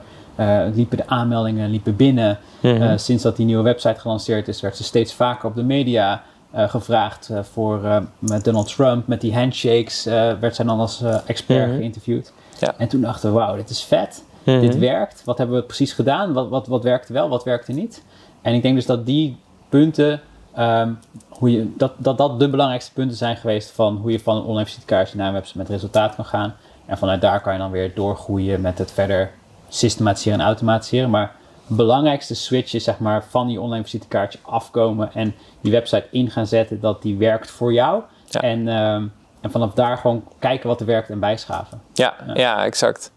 liepen 0.75 0.97
de 0.97 1.07
aanmeldingen 1.07 1.71
liepen 1.71 1.97
binnen. 1.97 2.39
Mhm. 2.61 2.99
Sinds 2.99 3.23
dat 3.23 3.37
die 3.37 3.47
nieuwe 3.47 3.63
website 3.63 4.01
gelanceerd 4.01 4.49
is, 4.49 4.61
werd 4.61 4.77
ze 4.77 4.85
steeds 4.85 5.15
vaker 5.15 5.49
op 5.49 5.55
de 5.55 5.63
media 5.63 6.23
gevraagd. 6.65 7.29
eh, 7.29 7.43
voor 7.53 7.85
eh, 7.85 7.99
met 8.19 8.45
Donald 8.45 8.75
Trump, 8.75 9.07
met 9.07 9.21
die 9.21 9.35
handshakes, 9.35 10.07
eh, 10.07 10.33
werd 10.41 10.55
zij 10.57 10.65
dan 10.65 10.81
als 10.81 11.03
eh, 11.03 11.19
expert 11.27 11.69
Mhm. 11.69 11.77
geïnterviewd. 11.77 12.33
Ja. 12.59 12.75
En 12.79 12.89
toen 12.89 13.01
dachten 13.01 13.29
we, 13.33 13.37
wauw, 13.39 13.57
dit 13.57 13.71
is 13.71 13.83
vet. 13.83 14.25
Mhm. 14.43 14.61
Dit 14.61 14.79
werkt. 14.79 15.23
Wat 15.25 15.39
hebben 15.39 15.57
we 15.57 15.63
precies 15.63 15.93
gedaan? 15.93 16.33
Wat, 16.33 16.49
wat, 16.49 16.67
wat 16.67 16.83
werkte 16.83 17.13
wel, 17.13 17.29
wat 17.29 17.45
werkte 17.45 17.73
niet? 17.73 18.03
En 18.43 18.55
ik 18.55 18.63
denk 18.63 18.75
dus 18.75 18.87
dat 18.87 19.07
die 19.07 19.37
punten, 19.69 20.21
ehm, 20.55 20.93
hoe 21.29 21.51
je, 21.53 21.73
dat, 21.77 21.93
dat 21.97 22.19
dat 22.19 22.39
de 22.41 22.51
belangrijkste 22.51 22.93
punten 22.93 23.17
zijn 23.17 23.37
geweest 23.37 23.71
van 23.71 23.97
hoe 23.97 24.11
je 24.11 24.21
van 24.21 24.37
een 24.37 24.43
online 24.43 24.67
visitekaartje 24.67 25.17
naar 25.17 25.27
een 25.27 25.33
website 25.33 25.59
met 25.59 25.69
resultaat 25.69 26.15
kan 26.15 26.25
gaan. 26.25 26.55
En 26.87 26.99
vanuit 26.99 27.21
daar 27.21 27.41
kan 27.41 27.53
je 27.53 27.59
dan 27.59 27.71
weer 27.71 27.95
doorgroeien 27.95 28.61
met 28.61 28.79
het 28.79 28.93
verder 28.93 29.31
systematiseren 29.69 30.41
en 30.41 30.47
automatiseren. 30.47 31.11
Maar 31.11 31.35
belangrijkste 31.67 32.35
switch 32.35 32.75
is 32.75 32.85
zeg 32.85 32.99
maar 32.99 33.25
van 33.31 33.47
die 33.47 33.61
online 33.61 33.83
visitekaartje 33.83 34.39
afkomen 34.43 35.11
en 35.15 35.35
die 35.61 35.73
website 35.73 36.07
in 36.11 36.31
gaan 36.31 36.47
zetten 36.47 36.81
dat 36.81 37.03
die 37.03 37.17
werkt 37.17 37.51
voor 37.51 37.73
jou. 37.73 38.03
Ja. 38.29 38.41
En, 38.41 38.69
ehm, 38.69 39.07
en 39.41 39.51
vanaf 39.51 39.73
daar 39.73 39.97
gewoon 39.97 40.25
kijken 40.39 40.69
wat 40.69 40.81
er 40.81 40.87
werkt 40.87 41.11
en 41.11 41.21
bijschaven. 41.21 41.81
Ja, 41.95 42.15
ja. 42.35 42.65
exact. 42.65 43.13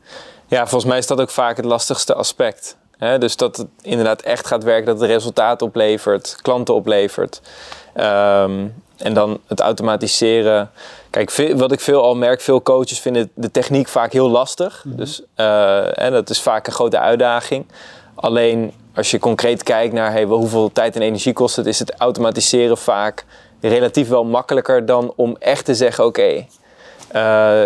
Ja, 0.48 0.60
volgens 0.60 0.86
mij 0.86 0.98
is 0.98 1.08
dat 1.08 1.22
ook 1.22 1.30
vaak 1.30 1.58
het 1.58 1.66
lastigste 1.66 2.14
aspect. 2.14 2.78
Hè? 2.98 3.18
Dus 3.18 3.36
dat 3.36 3.58
het 3.58 3.68
inderdaad 3.82 4.22
echt 4.22 4.48
gaat 4.48 4.64
werken, 4.64 4.86
dat 4.86 5.00
het 5.00 5.10
resultaat 5.10 5.62
oplevert, 5.62 6.36
klanten 6.42 6.74
oplevert. 6.74 7.42
Ehm, 7.94 8.68
en 8.98 9.14
dan 9.14 9.40
het 9.48 9.60
automatiseren. 9.60 10.70
Kijk, 11.10 11.32
veel- 11.32 11.56
wat 11.56 11.72
ik 11.72 11.80
veel 11.80 12.04
al 12.04 12.16
merk, 12.16 12.42
veel 12.42 12.62
coaches 12.62 13.00
vinden 13.00 13.32
de 13.34 13.52
techniek 13.52 13.88
vaak 13.88 14.12
heel 14.12 14.30
lastig. 14.30 14.84
Dus 14.86 15.22
eh, 15.36 15.82
hè, 15.90 16.12
dat 16.12 16.30
is 16.30 16.42
vaak 16.42 16.68
een 16.68 16.74
grote 16.74 17.00
uitdaging. 17.00 17.66
Alleen 18.20 18.72
als 18.96 19.12
je 19.12 19.20
concreet 19.20 19.64
kijkt 19.64 19.94
naar 19.94 20.12
hey, 20.12 20.24
hoeveel 20.24 20.72
tijd 20.72 20.96
en 20.96 21.02
energie 21.02 21.34
kost 21.34 21.56
het, 21.56 21.66
is 21.66 21.80
het 21.80 21.94
automatiseren 21.98 22.78
vaak 22.78 23.26
relatief 23.62 24.08
wel 24.10 24.26
makkelijker 24.26 24.86
dan 24.86 25.14
om 25.16 25.36
echt 25.40 25.66
te 25.66 25.76
zeggen: 25.76 26.06
oké, 26.06 26.46
eh, 27.08 27.62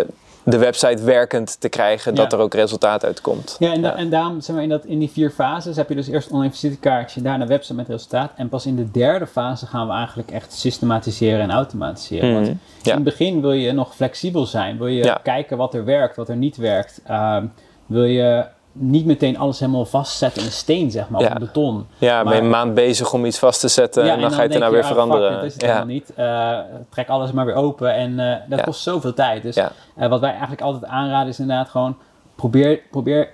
de 0.46 0.58
website 0.58 1.02
werkend 1.02 1.60
te 1.60 1.68
krijgen, 1.68 2.14
dat 2.14 2.30
Ja. 2.30 2.36
er 2.38 2.44
ook 2.44 2.54
resultaat 2.54 3.04
uitkomt. 3.04 3.56
Ja, 3.58 3.72
en, 3.72 3.82
da- 3.82 3.96
en 3.96 4.10
daarom 4.10 4.40
zeg 4.40 4.54
maar, 4.54 4.64
in, 4.64 4.70
dat, 4.70 4.84
in 4.84 4.98
die 4.98 5.10
vier 5.10 5.30
fases 5.30 5.76
heb 5.76 5.88
je 5.88 5.94
dus 5.94 6.08
eerst 6.08 6.30
online 6.30 6.50
visitekaartje, 6.52 7.22
daarna 7.22 7.42
een 7.42 7.48
website 7.48 7.74
met 7.74 7.88
resultaat. 7.88 8.30
En 8.36 8.48
pas 8.48 8.66
in 8.66 8.76
de 8.76 8.90
derde 8.90 9.26
fase 9.26 9.66
gaan 9.66 9.86
we 9.86 9.92
eigenlijk 9.92 10.30
echt 10.30 10.52
systematiseren 10.52 11.40
en 11.40 11.50
automatiseren. 11.50 12.30
Mhm, 12.32 12.44
Want 12.44 12.56
ja. 12.82 12.90
in 12.90 12.94
het 12.94 13.04
begin 13.04 13.40
wil 13.40 13.52
je 13.52 13.72
nog 13.72 13.94
flexibel 13.94 14.46
zijn. 14.46 14.78
Wil 14.78 14.86
je 14.86 15.04
Ja. 15.04 15.20
kijken 15.22 15.56
wat 15.56 15.74
er 15.74 15.84
werkt, 15.84 16.16
wat 16.16 16.28
er 16.28 16.36
niet 16.36 16.56
werkt. 16.56 17.00
Ehm, 17.06 17.46
wil 17.86 18.04
je 18.04 18.44
niet 18.76 19.06
meteen 19.06 19.38
alles 19.38 19.58
helemaal 19.60 19.84
vastzetten 19.84 20.42
in 20.42 20.50
steen, 20.50 20.90
zeg 20.90 21.08
maar, 21.08 21.20
Ja. 21.20 21.26
of 21.26 21.32
in 21.32 21.38
beton. 21.40 21.86
Ja, 21.98 22.22
ben 22.24 22.34
je 22.34 22.40
een 22.40 22.48
maand 22.48 22.74
bezig 22.74 23.12
om 23.12 23.24
iets 23.24 23.38
vast 23.38 23.60
te 23.60 23.68
zetten 23.68 24.02
en 24.10 24.20
dan, 24.20 24.30
ga 24.30 24.36
je 24.36 24.42
het 24.42 24.50
daarna 24.52 24.70
weer 24.70 24.80
ah, 24.80 24.86
fuck 24.86 24.94
veranderen. 24.94 25.30
it, 25.30 25.36
dat 25.36 25.44
is 25.44 25.52
het 25.52 25.62
ja. 25.62 25.66
helemaal 25.68 25.94
niet. 25.94 26.12
Eh, 26.14 26.58
trek 26.88 27.08
alles 27.08 27.32
maar 27.32 27.44
weer 27.46 27.54
open 27.54 27.94
en 27.94 28.18
eh, 28.20 28.36
dat 28.48 28.58
Ja. 28.58 28.64
kost 28.64 28.82
zoveel 28.82 29.14
tijd. 29.14 29.42
Dus 29.42 29.54
Ja. 29.54 29.72
eh, 29.96 30.08
wat 30.08 30.20
wij 30.20 30.30
eigenlijk 30.30 30.60
altijd 30.60 30.84
aanraden 30.84 31.28
is 31.28 31.38
inderdaad 31.38 31.68
gewoon 31.68 31.96
probeer, 32.34 32.80
probeer 32.90 33.28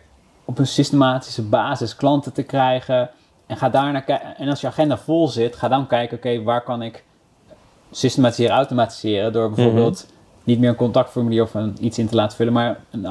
op 0.45 0.59
een 0.59 0.67
systematische 0.67 1.43
basis 1.43 1.97
klanten 1.97 2.33
te 2.33 2.43
krijgen. 2.43 3.11
En 3.47 3.57
ga 3.57 3.69
daarna. 3.69 4.05
En 4.37 4.49
als 4.49 4.61
je 4.61 4.67
agenda 4.67 4.99
vol 4.99 5.29
zit, 5.29 5.57
ga 5.57 5.69
dan 5.69 5.87
kijken, 5.87 6.17
oké, 6.17 6.43
waar 6.43 6.63
kan 6.63 6.83
ik 6.83 7.05
systematiseren, 7.91 8.57
automatiseren 8.57 9.33
door 9.33 9.51
bijvoorbeeld 9.51 10.05
Mhm. 10.07 10.13
niet 10.45 10.59
meer 10.59 10.69
een 10.69 10.75
contactformulier 10.77 11.43
of 11.43 11.55
een, 11.55 11.77
iets 11.81 11.99
in 11.99 12.09
te 12.09 12.15
laten 12.15 12.37
vullen, 12.37 12.53
maar 12.53 12.79
een 12.91 13.07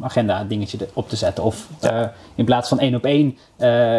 afsprakenagenda 0.00 0.44
dingetje 0.48 0.78
op 0.92 1.08
te 1.08 1.16
zetten. 1.16 1.44
Of 1.44 1.68
eh, 1.80 2.02
in 2.34 2.44
plaats 2.44 2.68
van 2.68 2.78
één 2.78 2.94
op 2.94 3.04
één 3.04 3.38
eh, 3.56 3.98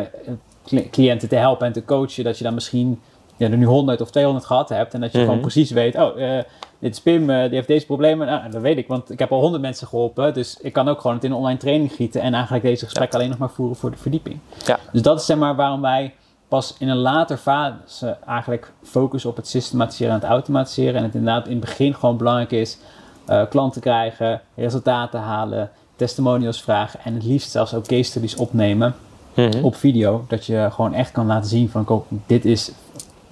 cli- 0.66 0.90
cliënten 0.90 1.30
te 1.30 1.36
helpen 1.36 1.68
en 1.68 1.74
te 1.74 1.86
coachen, 1.86 2.24
dat 2.24 2.38
je 2.38 2.44
dan 2.44 2.54
misschien 2.54 3.02
ja, 3.38 3.50
er 3.50 3.58
nu 3.58 3.66
100 3.66 4.02
of 4.02 4.12
200 4.12 4.46
gehad 4.46 4.70
hebt 4.70 4.94
en 4.94 5.02
dat 5.02 5.12
je 5.12 5.18
Mhm. 5.18 5.28
gewoon 5.28 5.42
precies 5.42 5.72
weet, 5.72 5.96
oh, 5.96 6.22
eh, 6.38 6.44
dit 6.80 6.92
is 6.94 7.02
Pim, 7.02 7.28
die 7.28 7.36
heeft 7.36 7.68
deze 7.68 7.86
problemen. 7.86 8.28
Nou, 8.28 8.50
dat 8.52 8.62
weet 8.62 8.78
ik, 8.78 8.88
want 8.88 9.12
ik 9.12 9.20
heb 9.20 9.32
al 9.32 9.40
100 9.40 9.62
mensen 9.62 9.88
geholpen, 9.88 10.34
dus 10.34 10.58
ik 10.62 10.74
kan 10.74 10.88
ook 10.88 11.02
gewoon 11.02 11.16
het 11.16 11.26
in 11.26 11.32
een 11.32 11.38
online 11.38 11.60
training 11.60 11.92
gieten 11.92 12.22
en 12.22 12.34
eigenlijk 12.34 12.64
deze 12.64 12.84
gesprekken 12.86 13.18
alleen 13.18 13.30
nog 13.30 13.40
maar 13.40 13.50
voeren 13.50 13.76
voor 13.76 13.92
de 13.92 13.98
verdieping. 13.98 14.40
Ja. 14.66 14.80
Dus 14.92 15.02
dat 15.02 15.20
is 15.20 15.26
zeg 15.26 15.38
maar 15.38 15.56
waarom 15.56 15.82
wij 15.82 16.14
pas 16.48 16.76
in 16.80 16.90
een 16.90 16.98
later 16.98 17.38
fase 17.38 18.18
eigenlijk 18.28 18.72
focussen 18.84 19.30
op 19.30 19.36
het 19.36 19.48
systematiseren 19.48 20.14
en 20.14 20.20
het 20.20 20.30
automatiseren. 20.30 20.96
En 20.96 21.04
het 21.04 21.16
inderdaad 21.16 21.46
in 21.46 21.52
het 21.52 21.60
begin 21.62 21.94
gewoon 21.96 22.18
belangrijk 22.18 22.52
is 22.52 22.78
eh, 23.26 23.42
klanten 23.50 23.82
krijgen, 23.82 24.42
resultaten 24.56 25.20
halen, 25.20 25.72
testimonials 26.04 26.62
vragen 26.62 27.00
en 27.04 27.14
het 27.14 27.24
liefst 27.24 27.52
zelfs 27.52 27.74
ook 27.74 27.86
case 27.88 28.04
studies 28.04 28.36
opnemen 28.36 28.96
Mhm. 29.36 29.64
op 29.64 29.76
video. 29.76 30.26
Dat 30.28 30.46
je 30.46 30.68
gewoon 30.72 30.94
echt 30.94 31.12
kan 31.12 31.26
laten 31.26 31.50
zien 31.50 31.70
van 31.70 31.86
kijk, 31.86 32.02
dit 32.28 32.46
is, 32.46 32.72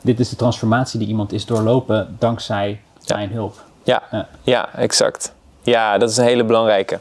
dit 0.01 0.20
is 0.20 0.30
de 0.30 0.36
transformatie 0.36 1.00
die 1.00 1.08
iemand 1.08 1.34
is 1.34 1.46
doorlopen 1.46 2.16
dankzij 2.20 2.80
Ja. 3.00 3.16
mijn 3.16 3.32
hulp. 3.32 3.63
Ja, 3.84 4.04
Ja. 4.12 4.28
ja, 4.44 4.74
exact. 4.75 5.34
Ja, 5.63 5.98
dat 5.98 6.10
is 6.10 6.18
een 6.18 6.24
hele 6.25 6.44
belangrijke. 6.44 7.00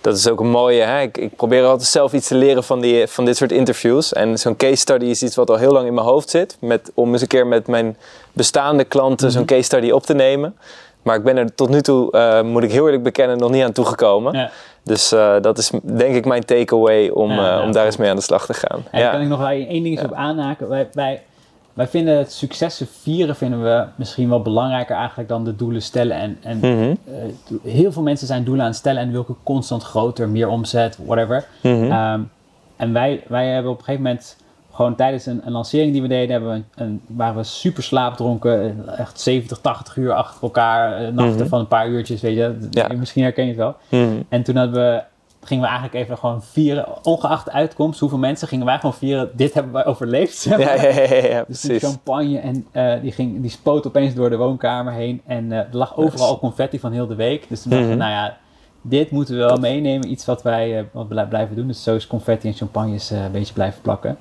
Dat 0.00 0.16
is 0.16 0.28
ook 0.28 0.40
een 0.40 0.50
mooie. 0.50 0.82
Hè? 0.82 1.00
Ik, 1.00 1.18
ik 1.18 1.36
probeer 1.36 1.64
altijd 1.64 1.88
zelf 1.88 2.12
iets 2.12 2.28
te 2.28 2.34
leren 2.34 2.64
van, 2.64 2.80
die, 2.80 3.06
van 3.06 3.24
dit 3.24 3.36
soort 3.36 3.52
interviews. 3.52 4.12
En 4.12 4.38
zo'n 4.38 4.56
case 4.56 4.76
study 4.76 5.04
is 5.04 5.22
iets 5.22 5.36
wat 5.36 5.50
al 5.50 5.56
heel 5.56 5.72
lang 5.72 5.86
in 5.86 5.94
mijn 5.94 6.06
hoofd 6.06 6.30
zit. 6.30 6.56
Met, 6.60 6.90
om 6.94 7.12
eens 7.12 7.22
een 7.22 7.28
keer 7.28 7.46
met 7.46 7.66
mijn 7.66 7.96
bestaande 8.32 8.84
klanten 8.84 9.30
zo'n 9.30 9.44
case 9.44 9.62
study 9.62 9.90
op 9.90 10.02
te 10.02 10.14
nemen. 10.14 10.56
Maar 11.02 11.16
ik 11.16 11.22
ben 11.24 11.36
er 11.36 11.54
tot 11.54 11.68
nu 11.68 11.80
toe, 11.80 12.10
eh, 12.12 12.42
moet 12.42 12.62
ik 12.62 12.72
heel 12.72 12.84
eerlijk 12.84 13.02
bekennen, 13.02 13.38
nog 13.38 13.50
niet 13.50 13.62
aan 13.62 13.72
toegekomen. 13.72 14.32
Ja. 14.36 14.50
Dus 14.82 15.12
eh, 15.12 15.34
dat 15.40 15.58
is 15.58 15.70
denk 15.82 16.14
ik 16.14 16.24
mijn 16.24 16.44
takeaway 16.44 17.08
om, 17.08 17.30
Ja, 17.30 17.58
eh, 17.58 17.64
om 17.64 17.72
daar 17.72 17.84
eens 17.84 17.96
mee 17.96 18.10
aan 18.10 18.16
de 18.16 18.22
slag 18.22 18.46
te 18.46 18.54
gaan. 18.54 18.78
En 18.78 18.84
daar 18.92 19.00
ja. 19.00 19.10
kan 19.10 19.20
ik 19.20 19.28
nog 19.28 19.38
wel 19.38 19.48
één 19.48 19.82
ding 19.82 20.02
op 20.04 20.12
aanhaken. 20.12 20.68
Wij, 20.68 20.88
wij, 20.92 21.22
wij 21.72 21.86
vinden 21.88 22.16
het 22.16 22.32
successen 22.32 22.86
vieren 23.00 23.36
vinden 23.36 23.62
we 23.62 23.84
misschien 23.96 24.28
wel 24.28 24.42
belangrijker 24.42 24.96
eigenlijk 24.96 25.28
dan 25.28 25.44
de 25.44 25.56
doelen 25.56 25.82
stellen. 25.82 26.16
En, 26.16 26.38
en 26.42 26.58
Mhm. 26.58 26.94
heel 27.62 27.92
veel 27.92 28.02
mensen 28.02 28.26
zijn 28.26 28.44
doelen 28.44 28.62
aan 28.64 28.70
het 28.70 28.78
stellen 28.78 29.02
en 29.02 29.10
willen 29.10 29.26
constant 29.42 29.82
groter, 29.82 30.28
meer 30.28 30.48
omzet, 30.48 30.98
whatever. 31.06 31.44
Mhm. 31.62 31.90
Ehm, 31.90 32.20
en 32.76 32.92
wij, 32.92 33.22
wij 33.26 33.46
hebben 33.46 33.72
op 33.72 33.78
een 33.78 33.84
gegeven 33.84 34.04
moment 34.04 34.36
gewoon 34.78 34.94
tijdens 34.94 35.26
een, 35.26 35.40
een 35.44 35.52
lancering 35.52 35.92
die 35.92 36.02
we 36.02 36.08
deden, 36.08 36.30
hebben 36.30 36.50
we 36.74 36.82
een, 36.82 37.00
waren 37.06 37.36
we 37.36 37.42
super 37.42 37.82
slaapdronken. 37.82 38.84
Echt 38.98 39.20
70, 39.20 39.58
80 39.60 39.96
uur 39.96 40.12
achter 40.12 40.42
elkaar. 40.42 40.92
eh, 40.96 41.12
nachten 41.12 41.36
Mhm. 41.38 41.46
van 41.48 41.60
een 41.60 41.68
paar 41.68 41.88
uurtjes, 41.88 42.20
weet 42.20 42.36
je. 42.36 42.68
Ja. 42.70 42.88
Misschien 42.96 43.22
herken 43.22 43.42
je 43.44 43.48
het 43.48 43.58
wel. 43.58 43.76
Mhm. 43.88 44.22
En 44.28 44.42
toen 44.42 44.56
hadden 44.56 44.74
we, 44.74 45.02
gingen 45.46 45.62
we 45.64 45.68
eigenlijk 45.70 46.04
even 46.04 46.18
gewoon 46.18 46.42
vieren, 46.42 46.86
ongeacht 47.04 47.44
de 47.44 47.52
uitkomst, 47.52 48.00
hoeveel 48.00 48.18
mensen 48.18 48.48
gingen 48.48 48.66
wij 48.66 48.76
gewoon 48.78 48.94
vieren, 48.94 49.30
dit 49.34 49.54
hebben 49.54 49.72
wij 49.72 49.86
overleefd. 49.86 50.36
zeg 50.38 50.58
maar. 50.58 50.84
Ja, 50.84 51.02
ja, 51.16 51.26
ja, 51.28 51.44
Dus 51.48 51.60
die 51.60 51.78
champagne 51.78 52.38
en 52.38 52.66
eh, 52.72 52.92
die, 53.02 53.12
ging, 53.12 53.40
die 53.40 53.50
spoot 53.50 53.86
opeens 53.86 54.14
door 54.14 54.30
de 54.30 54.36
woonkamer 54.36 54.92
heen. 54.92 55.20
En 55.26 55.52
eh, 55.52 55.58
er 55.58 55.66
lag 55.70 55.96
overal 55.96 56.38
confetti 56.38 56.78
van 56.80 56.92
heel 56.92 57.06
de 57.06 57.14
week. 57.14 57.48
Dus 57.48 57.62
toen 57.62 57.70
dachten 57.70 57.88
we, 57.88 57.94
Mhm. 57.96 58.04
nou 58.04 58.16
ja, 58.16 58.36
dit 58.82 59.10
moeten 59.10 59.34
we 59.34 59.40
wel 59.44 59.56
meenemen. 59.56 60.10
Iets 60.10 60.24
wat 60.24 60.42
wij 60.42 60.78
eh, 60.78 60.84
wat 60.92 61.08
blij- 61.08 61.26
blijven 61.26 61.56
doen. 61.56 61.66
Dus 61.66 61.82
zo 61.82 61.94
is 61.94 62.06
confetti 62.06 62.48
en 62.48 62.54
champagnes 62.54 63.10
eh, 63.10 63.24
een 63.24 63.32
beetje 63.32 63.54
blijven 63.54 63.80
plakken. 63.82 64.16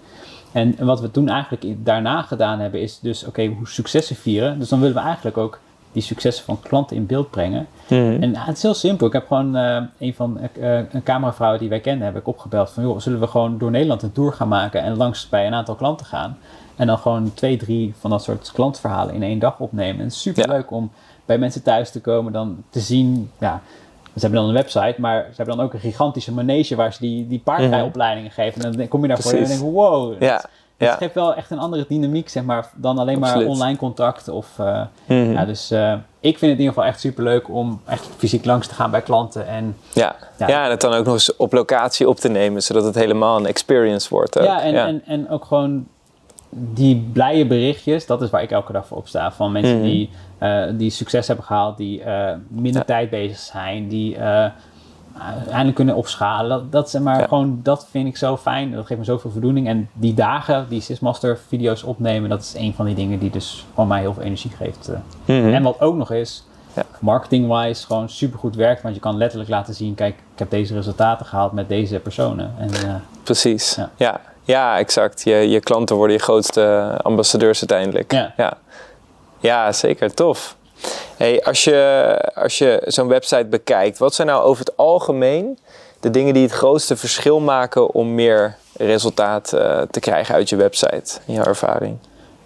En, 0.51 0.75
wat 0.79 1.01
we 1.01 1.11
toen 1.11 1.29
eigenlijk 1.29 1.85
daarna 1.85 2.21
gedaan 2.21 2.59
hebben, 2.59 2.81
is 2.81 2.99
dus, 2.99 3.25
oké, 3.25 3.45
hoe 3.45 3.67
successen 3.67 4.15
vieren. 4.15 4.59
Dus 4.59 4.69
dan 4.69 4.79
willen 4.79 4.95
we 4.95 5.01
eigenlijk 5.01 5.37
ook 5.37 5.59
die 5.91 6.01
successen 6.01 6.45
van 6.45 6.59
klanten 6.61 6.95
in 6.95 7.05
beeld 7.05 7.29
brengen. 7.29 7.67
Mhm. 7.87 8.21
En 8.21 8.35
ah, 8.35 8.45
het 8.45 8.57
is 8.57 8.63
heel 8.63 8.73
simpel. 8.73 9.07
Ik 9.07 9.13
heb 9.13 9.27
gewoon 9.27 9.55
eh, 9.55 9.81
een 9.99 10.13
van 10.13 10.39
eh, 10.39 10.77
een 10.77 11.03
cameravrouw 11.03 11.57
die 11.57 11.69
wij 11.69 11.79
kenden, 11.79 12.05
heb 12.05 12.17
ik 12.17 12.27
opgebeld 12.27 12.69
van 12.69 12.83
joh, 12.83 12.99
zullen 12.99 13.19
we 13.19 13.27
gewoon 13.27 13.57
door 13.57 13.71
Nederland 13.71 14.03
een 14.03 14.11
tour 14.11 14.33
gaan 14.33 14.47
maken 14.47 14.81
en 14.81 14.97
langs 14.97 15.29
bij 15.29 15.47
een 15.47 15.53
aantal 15.53 15.75
klanten 15.75 16.05
gaan. 16.05 16.37
En 16.75 16.87
dan 16.87 16.97
gewoon 16.97 17.33
twee, 17.33 17.57
drie 17.57 17.93
van 17.99 18.09
dat 18.09 18.23
soort 18.23 18.51
klantverhalen 18.53 19.13
in 19.13 19.23
één 19.23 19.39
dag 19.39 19.59
opnemen. 19.59 20.01
En 20.03 20.11
super 20.11 20.47
leuk 20.47 20.71
om 20.71 20.91
bij 21.25 21.37
mensen 21.37 21.63
thuis 21.63 21.91
te 21.91 22.01
komen, 22.01 22.33
dan 22.33 22.63
te 22.69 22.79
zien. 22.79 23.31
Ja, 23.39 23.61
ze 24.19 24.25
hebben 24.25 24.39
dan 24.39 24.49
een 24.49 24.55
website, 24.55 24.95
maar 24.97 25.21
ze 25.29 25.35
hebben 25.35 25.55
dan 25.55 25.65
ook 25.65 25.73
een 25.73 25.79
gigantische 25.79 26.33
manege 26.33 26.75
waar 26.75 26.93
ze 26.93 26.99
die, 26.99 27.27
die 27.27 27.39
paardrijopleidingen 27.43 28.31
geven. 28.31 28.61
En 28.63 28.71
dan 28.71 28.87
kom 28.87 29.01
je 29.01 29.07
daarvoor 29.07 29.31
en 29.31 29.37
dan 29.37 29.45
Precies. 29.47 29.63
denk 29.63 29.75
je, 29.75 29.79
wow, 29.81 30.21
Ja, 30.21 30.33
het, 30.35 30.47
ja. 30.77 30.87
het 30.89 30.97
geeft 30.97 31.13
wel 31.13 31.35
echt 31.35 31.51
een 31.51 31.59
andere 31.59 31.85
dynamiek, 31.87 32.29
zeg 32.29 32.43
maar, 32.43 32.69
dan 32.75 32.97
alleen 32.97 33.19
maar 33.19 33.45
online 33.45 33.77
contact. 33.77 34.27
Of, 34.29 34.47
eh, 34.59 34.81
Mhm. 35.05 35.31
ja, 35.31 35.45
dus 35.45 35.71
eh, 35.71 35.93
ik 36.19 36.37
vind 36.37 36.51
het 36.51 36.59
in 36.59 36.65
ieder 36.65 36.67
geval 36.67 36.85
echt 36.85 36.99
super 36.99 37.23
leuk 37.23 37.49
om 37.49 37.81
echt 37.85 38.07
fysiek 38.17 38.45
langs 38.45 38.67
te 38.67 38.73
gaan 38.73 38.91
bij 38.91 39.01
klanten. 39.01 39.47
En, 39.47 39.75
Ja. 39.93 40.15
Ja. 40.37 40.47
Ja. 40.47 40.63
en 40.65 40.69
het 40.69 40.81
dan 40.81 40.93
ook 40.93 41.05
nog 41.05 41.13
eens 41.13 41.35
op 41.35 41.53
locatie 41.53 42.09
op 42.09 42.17
te 42.19 42.29
nemen, 42.29 42.63
zodat 42.63 42.83
het 42.83 42.95
helemaal 42.95 43.37
een 43.37 43.45
experience 43.45 44.09
wordt. 44.09 44.39
ook. 44.39 44.45
ja, 44.45 44.61
en, 44.61 44.75
En, 44.75 45.01
en 45.05 45.29
ook 45.29 45.45
gewoon 45.45 45.87
die 46.49 47.09
blije 47.13 47.45
berichtjes, 47.45 48.05
dat 48.05 48.21
is 48.21 48.29
waar 48.29 48.41
ik 48.41 48.51
elke 48.51 48.71
dag 48.71 48.87
voor 48.87 48.97
opsta. 48.97 49.31
Van 49.31 49.51
mensen 49.51 49.75
Mhm. 49.77 49.83
die, 49.85 50.09
eh, 50.37 50.63
die 50.73 50.89
succes 50.89 51.27
hebben 51.27 51.45
gehaald, 51.45 51.77
die 51.77 52.01
eh, 52.03 52.33
minder 52.47 52.81
Ja. 52.81 52.87
tijd 52.87 53.09
bezig 53.09 53.37
zijn, 53.37 53.87
die 53.87 54.15
eh, 54.17 54.45
eindelijk 55.47 55.75
kunnen 55.75 55.95
opschalen. 55.95 56.49
Dat, 56.49 56.71
dat, 56.71 56.89
zeg 56.89 57.01
maar, 57.01 57.19
Ja. 57.19 57.27
gewoon, 57.27 57.59
dat 57.63 57.87
vind 57.91 58.07
ik 58.07 58.17
zo 58.17 58.37
fijn. 58.37 58.71
Dat 58.71 58.85
geeft 58.85 58.99
me 58.99 59.05
zoveel 59.05 59.31
voldoening. 59.31 59.67
En 59.67 59.89
die 59.93 60.13
dagen, 60.13 60.65
die 60.69 60.81
Sysmaster 60.81 61.37
video's 61.47 61.83
opnemen, 61.83 62.29
dat 62.29 62.41
is 62.41 62.53
een 62.57 62.73
van 62.73 62.85
die 62.85 62.95
dingen 62.95 63.19
die 63.19 63.29
dus 63.29 63.65
gewoon 63.73 63.87
mij 63.87 63.99
heel 63.99 64.13
veel 64.13 64.23
energie 64.23 64.51
geeft. 64.51 64.91
Mhm. 65.25 65.53
En 65.53 65.63
wat 65.63 65.81
ook 65.81 65.95
nog 65.95 66.11
is, 66.11 66.45
Ja. 66.73 66.83
marketing-wise 66.99 67.85
gewoon 67.85 68.09
super 68.09 68.39
goed 68.39 68.55
werkt. 68.55 68.81
Want 68.81 68.95
je 68.95 69.01
kan 69.01 69.17
letterlijk 69.17 69.49
laten 69.49 69.73
zien, 69.73 69.95
kijk, 69.95 70.13
ik 70.33 70.39
heb 70.39 70.49
deze 70.49 70.73
resultaten 70.73 71.25
gehaald 71.25 71.51
met 71.51 71.69
deze 71.69 71.99
personen. 71.99 72.53
En 72.57 72.69
Precies. 73.23 73.75
Ja. 73.75 73.89
Ja. 73.95 74.21
Ja. 74.47 74.77
exact. 74.77 75.23
Je, 75.23 75.35
je 75.35 75.59
klanten 75.59 75.95
worden 75.95 76.15
je 76.15 76.21
grootste 76.23 76.93
ambassadeurs 77.01 77.59
uiteindelijk. 77.59 78.11
Ja. 78.11 78.33
ja. 78.37 78.57
Ja, 79.39 79.71
zeker. 79.71 80.13
Tof. 80.13 80.55
Hey, 81.17 81.43
als 81.43 81.63
je, 81.63 82.31
als 82.35 82.57
je 82.57 82.81
zo'n 82.85 83.07
website 83.07 83.45
bekijkt, 83.45 83.97
wat 83.97 84.13
zijn 84.13 84.27
nou 84.27 84.43
over 84.43 84.65
het 84.65 84.77
algemeen 84.77 85.57
de 85.99 86.09
dingen 86.11 86.33
die 86.33 86.43
het 86.43 86.51
grootste 86.51 86.95
verschil 86.95 87.39
maken 87.39 87.93
om 87.93 88.15
meer 88.15 88.55
resultaat 88.77 89.53
eh, 89.53 89.81
te 89.81 89.99
krijgen 89.99 90.35
uit 90.35 90.49
je 90.49 90.55
website, 90.55 91.19
in 91.25 91.33
jouw 91.33 91.43
ervaring? 91.43 91.97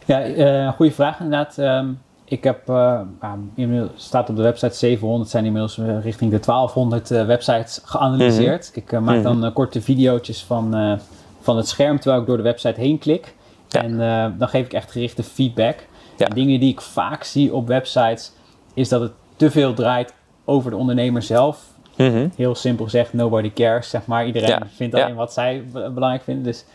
Ja, 0.05 0.21
eh 0.23 0.71
goede 0.73 0.91
vraag 0.91 1.19
inderdaad. 1.19 1.57
Ehm, 1.57 1.87
ik 2.25 2.43
heb, 2.43 2.69
eh, 2.69 2.75
nou, 3.21 3.37
inmiddels 3.55 3.91
staat 3.95 4.29
op 4.29 4.35
de 4.35 4.41
website 4.41 4.75
700, 4.77 5.29
zijn 5.29 5.45
inmiddels 5.45 5.79
richting 6.03 6.31
de 6.31 6.39
1200 6.39 7.11
eh, 7.11 7.25
websites 7.25 7.79
geanalyseerd. 7.83 8.71
Ik 8.73 8.91
eh, 8.91 8.99
maak 8.99 9.15
Mhm. 9.23 9.39
dan 9.39 9.53
korte 9.53 9.81
video's 9.81 10.43
van, 10.47 10.99
van 11.41 11.57
het 11.57 11.67
scherm 11.67 11.99
terwijl 11.99 12.21
ik 12.21 12.27
door 12.27 12.37
de 12.37 12.43
website 12.43 12.79
heen 12.79 12.97
klik. 12.97 13.35
Ja. 13.67 13.83
En 13.83 14.01
eh, 14.01 14.25
dan 14.39 14.47
geef 14.49 14.65
ik 14.65 14.73
echt 14.73 14.91
gerichte 14.91 15.23
feedback. 15.23 15.75
Ja. 16.17 16.27
En 16.27 16.35
dingen 16.35 16.59
die 16.59 16.71
ik 16.71 16.81
vaak 16.81 17.23
zie 17.23 17.53
op 17.53 17.67
websites, 17.67 18.31
is 18.73 18.89
dat 18.89 19.01
het 19.01 19.11
te 19.35 19.51
veel 19.51 19.73
draait 19.73 20.13
over 20.45 20.71
de 20.71 20.77
ondernemer 20.77 21.21
zelf. 21.21 21.69
Mhm. 21.97 22.27
Heel 22.35 22.55
simpel 22.55 22.85
gezegd, 22.85 23.13
nobody 23.13 23.51
cares, 23.53 23.89
zeg 23.89 24.05
maar. 24.05 24.25
Iedereen 24.25 24.49
Ja, 24.49 24.61
vindt 24.75 24.95
alleen 24.95 25.15
wat 25.15 25.33
zij 25.33 25.63
be- 25.73 25.89
belangrijk 25.93 26.23
vinden. 26.23 26.43
Dus, 26.43 26.65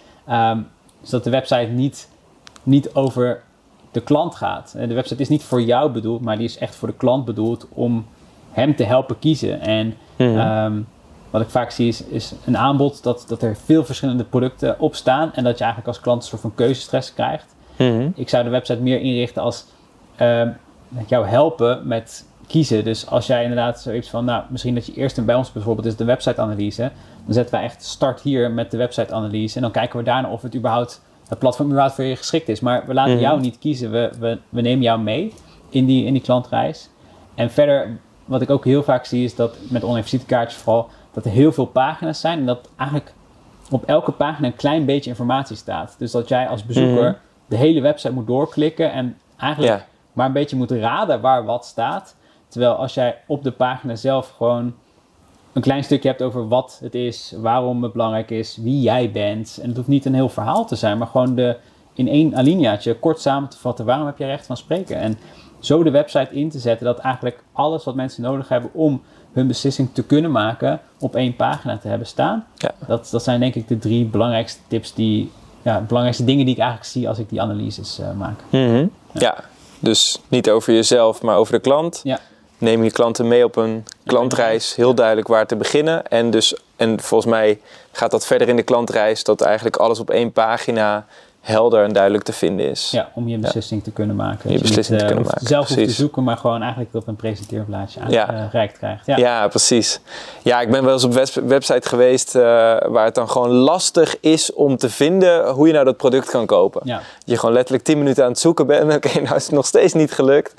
dat 1.11 1.25
de 1.25 1.30
website 1.30 1.70
niet, 1.70 2.08
niet 2.62 2.94
over 2.94 3.42
de 3.90 4.00
klant 4.00 4.35
gaat. 4.35 4.75
De 4.88 4.94
website 4.94 5.23
is 5.23 5.28
niet 5.28 5.42
voor 5.42 5.62
jou 5.62 5.90
bedoeld, 5.90 6.20
maar 6.20 6.37
die 6.37 6.46
is 6.46 6.58
echt 6.58 6.75
voor 6.75 6.88
de 6.88 6.94
klant 6.94 7.25
bedoeld 7.25 7.66
om 7.73 8.06
hem 8.50 8.76
te 8.76 8.85
helpen 8.85 9.18
kiezen. 9.18 9.61
En 9.61 9.94
Mhm. 10.16 10.38
ehm, 10.38 10.80
wat 11.37 11.45
ik 11.45 11.50
vaak 11.50 11.71
zie 11.71 11.88
is, 11.88 12.05
is 12.05 12.33
een 12.45 12.57
aanbod 12.57 13.02
dat, 13.02 13.25
dat 13.28 13.43
er 13.43 13.57
veel 13.64 13.85
verschillende 13.85 14.25
producten 14.25 14.81
op 14.81 14.95
staan 14.95 15.33
en 15.35 15.45
dat 15.45 15.59
je 15.59 15.64
eigenlijk 15.64 15.95
als 15.95 16.02
klant 16.05 16.23
een 16.23 16.28
soort 16.28 16.40
van 16.40 16.55
keuzestress 16.55 17.14
krijgt. 17.14 17.55
Mhm. 17.76 18.09
Ik 18.14 18.28
zou 18.28 18.45
de 18.45 18.50
website 18.50 18.83
meer 18.83 19.00
inrichten 19.00 19.43
als 19.43 19.64
ehm, 20.16 20.50
jou 21.07 21.26
helpen 21.26 21.87
met 21.87 22.26
kiezen. 22.47 22.85
Dus 22.85 23.07
als 23.07 23.26
jij 23.26 23.43
inderdaad 23.43 23.81
zoiets 23.81 24.11
van, 24.11 24.25
nou, 24.25 24.43
misschien 24.49 24.75
dat 24.75 24.87
je 24.87 24.95
eerst 24.95 25.25
bij 25.25 25.35
ons 25.35 25.52
bijvoorbeeld 25.52 25.87
is 25.87 25.97
de 25.97 26.05
website-analyse. 26.05 26.90
Dan 27.25 27.35
zetten 27.35 27.55
wij 27.55 27.64
echt 27.64 27.85
start 27.85 28.21
hier 28.21 28.50
met 28.50 28.71
de 28.71 28.76
website-analyse. 28.76 29.57
En 29.57 29.62
dan 29.62 29.71
kijken 29.71 29.99
we 29.99 30.05
daarna 30.05 30.31
of 30.31 30.43
het 30.43 30.55
überhaupt, 30.55 31.02
het 31.28 31.38
platform 31.38 31.66
überhaupt 31.69 31.95
voor 31.95 32.05
je 32.05 32.16
geschikt 32.16 32.49
is. 32.49 32.61
Maar 32.61 32.87
we 32.87 32.95
laten 32.95 33.12
Mhm. 33.12 33.23
jou 33.23 33.40
niet 33.40 33.59
kiezen. 33.59 33.90
We, 33.90 34.11
we, 34.19 34.38
we 34.49 34.61
nemen 34.61 34.83
jou 34.83 35.00
mee 35.00 35.33
in 35.69 35.87
die, 35.87 36.05
in 36.05 36.12
die 36.12 36.23
klantreis. 36.23 36.88
En 37.35 37.50
verder, 37.50 37.99
wat 38.25 38.40
ik 38.43 38.50
ook 38.50 38.64
heel 38.64 38.83
vaak 38.83 39.05
zie, 39.05 39.25
is 39.25 39.35
dat 39.35 39.57
met 39.69 39.85
online 39.85 40.02
visitekaartjes 40.02 40.61
vooral, 40.61 40.88
dat 41.16 41.25
er 41.25 41.30
heel 41.30 41.52
veel 41.52 41.66
pagina's 41.66 42.20
zijn 42.20 42.38
en 42.38 42.46
dat 42.46 42.68
eigenlijk 42.76 43.12
op 43.70 43.85
elke 43.85 44.12
pagina 44.12 44.46
een 44.46 44.56
klein 44.56 44.85
beetje 44.85 45.11
informatie 45.11 45.56
staat. 45.56 45.94
Dus 45.99 46.11
dat 46.11 46.28
jij 46.28 46.49
als 46.49 46.64
bezoeker 46.64 47.02
Mhm. 47.04 47.14
de 47.46 47.56
hele 47.56 47.80
website 47.80 48.12
moet 48.12 48.26
doorklikken 48.26 48.92
en 48.92 49.18
eigenlijk 49.37 49.73
maar 50.12 50.26
een 50.26 50.32
beetje 50.32 50.56
moet 50.56 50.70
raden 50.70 51.20
waar 51.20 51.44
wat 51.44 51.64
staat. 51.66 52.16
Terwijl 52.49 52.73
als 52.73 52.94
jij 52.94 53.16
op 53.26 53.42
de 53.42 53.50
pagina 53.52 53.94
zelf 53.94 54.35
gewoon 54.37 54.75
een 55.52 55.62
klein 55.62 55.85
stukje 55.85 56.08
hebt 56.08 56.23
over 56.23 56.49
wat 56.49 56.78
het 56.82 56.94
is, 56.94 57.35
waarom 57.37 57.82
het 57.82 57.92
belangrijk 57.92 58.30
is, 58.30 58.56
wie 58.56 58.80
jij 58.80 59.11
bent. 59.11 59.58
En 59.62 59.68
het 59.68 59.76
hoeft 59.76 59.88
niet 59.88 60.04
een 60.04 60.14
heel 60.14 60.28
verhaal 60.28 60.66
te 60.66 60.76
zijn, 60.76 60.99
maar 60.99 61.06
gewoon 61.06 61.35
de, 61.35 61.56
in 61.94 62.08
één 62.08 62.37
alineaatje 62.37 62.94
kort 62.99 63.20
samen 63.20 63.49
te 63.49 63.58
vatten 63.58 63.85
waarom 63.85 64.06
heb 64.06 64.18
je 64.18 64.26
recht 64.26 64.46
van 64.46 64.56
spreken. 64.56 64.96
En 64.96 65.18
zo 65.61 65.82
de 65.82 65.90
website 65.90 66.35
in 66.35 66.50
te 66.50 66.58
zetten 66.58 66.87
dat 66.87 66.99
eigenlijk 66.99 67.42
alles 67.52 67.85
wat 67.85 67.94
mensen 67.94 68.23
nodig 68.23 68.49
hebben 68.49 68.70
om 68.75 69.02
hun 69.37 69.47
beslissing 69.47 69.88
te 69.93 70.02
kunnen 70.02 70.31
maken 70.31 70.81
op 70.99 71.14
één 71.14 71.37
pagina 71.37 71.78
te 71.78 71.88
hebben 71.88 72.07
staan. 72.07 72.47
Ja. 72.57 72.71
Dat, 72.87 73.09
dat 73.11 73.23
zijn 73.23 73.40
denk 73.40 73.55
ik 73.55 73.69
de 73.69 73.78
drie 73.78 74.05
belangrijkste 74.05 74.61
tips 74.69 74.95
die, 74.95 75.31
ja, 75.62 75.81
belangrijkste 75.81 76.25
dingen 76.25 76.45
die 76.45 76.55
ik 76.55 76.61
eigenlijk 76.61 76.90
zie 76.90 77.09
als 77.09 77.19
ik 77.19 77.28
die 77.28 77.40
analyses 77.40 77.99
eh, 77.99 78.12
maak. 78.12 78.40
Mhm. 78.50 78.87
ja, 79.12 79.37
dus 79.78 80.21
niet 80.28 80.50
over 80.50 80.75
jezelf, 80.75 81.23
maar 81.23 81.37
over 81.37 81.52
de 81.52 81.61
klant. 81.61 82.00
Ja. 82.02 82.21
Neem 82.59 82.85
je 82.85 82.90
klanten 82.90 83.28
mee 83.28 83.45
op 83.45 83.57
een 83.57 83.85
klantreis, 84.05 84.75
heel 84.75 84.95
duidelijk 84.95 85.28
waar 85.28 85.47
te 85.47 85.57
beginnen. 85.57 86.07
En, 86.07 86.31
dus, 86.31 86.57
en 86.76 87.00
volgens 87.00 87.31
mij 87.31 87.61
gaat 87.93 88.11
dat 88.11 88.26
verder 88.26 88.49
in 88.49 88.57
de 88.57 88.62
klantreis, 88.62 89.25
dat 89.25 89.40
eigenlijk 89.40 89.76
alles 89.76 89.99
op 89.99 90.11
één 90.11 90.33
pagina 90.33 91.07
helder 91.47 91.85
en 91.85 91.93
duidelijk 91.93 92.25
te 92.25 92.33
vinden 92.33 92.67
is. 92.71 92.91
Ja, 92.91 93.09
om 93.15 93.29
je 93.29 93.38
beslissing 93.38 93.85
te 93.85 93.91
kunnen 93.91 94.17
maken. 94.17 94.50
Je 94.50 94.57
Dat 94.59 94.62
beslissing 94.67 94.88
niet, 94.88 94.99
te 94.99 95.05
eh, 95.05 95.15
kunnen 95.15 95.25
maken, 95.33 95.47
Zelf 95.47 95.61
hoeft 95.61 95.73
te 95.73 95.76
precies. 95.85 95.99
zoeken, 96.00 96.25
maar 96.25 96.37
gewoon 96.37 96.61
eigenlijk 96.62 96.95
op 96.95 97.07
een 97.07 97.17
presenteerblaadje 97.17 98.00
Ja. 98.09 98.26
aangereikt 98.26 98.79
krijgt. 98.79 99.07
Ja. 99.07 99.17
Ja, 99.17 99.49
precies. 99.49 100.00
Ja, 100.43 100.61
ik 100.61 100.71
ben 100.71 100.85
wel 100.85 100.93
eens 100.93 101.05
op 101.05 101.12
webs- 101.12 101.35
website 101.35 101.88
geweest 101.88 102.35
eh, 102.35 102.43
waar 102.87 103.05
het 103.05 103.15
dan 103.15 103.31
gewoon 103.31 103.50
lastig 103.50 104.21
is 104.21 104.53
om 104.53 104.76
te 104.76 104.91
vinden 104.91 105.49
hoe 105.49 105.67
je 105.67 105.73
nou 105.73 105.85
dat 105.85 105.97
product 105.97 106.31
kan 106.31 106.47
kopen. 106.47 106.81
Ja. 106.85 106.97
Dat 106.97 107.05
je 107.25 107.38
gewoon 107.38 107.55
letterlijk 107.55 107.85
10 107.85 107.99
minuten 107.99 108.25
aan 108.25 108.31
het 108.31 108.38
zoeken 108.38 108.67
bent. 108.67 108.95
Oké, 108.97 109.21
nou 109.21 109.37
is 109.37 109.45
het 109.45 109.55
nog 109.55 109.67
steeds 109.67 109.93
niet 109.93 110.12
gelukt. 110.12 110.55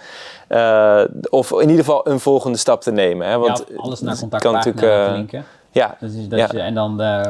Eh, 0.47 1.01
of 1.29 1.51
in 1.51 1.59
ieder 1.69 1.77
geval 1.85 2.07
een 2.09 2.19
volgende 2.19 2.57
stap 2.57 2.81
te 2.81 2.91
nemen. 2.91 3.27
Hè? 3.27 3.37
Want 3.37 3.63
alles 3.77 4.01
naar 4.01 4.17
contactpagina 4.19 4.61
kan 4.61 4.73
natuurlijk, 4.73 5.07
eh, 5.09 5.15
linken. 5.15 5.45
Ja, 5.71 5.95
Dat 5.99 6.09
is, 6.09 6.27
dat 6.29 6.39
Ja. 6.39 6.47
je, 6.51 6.59
en 6.59 6.73
dan 6.73 7.01
eh, 7.01 7.21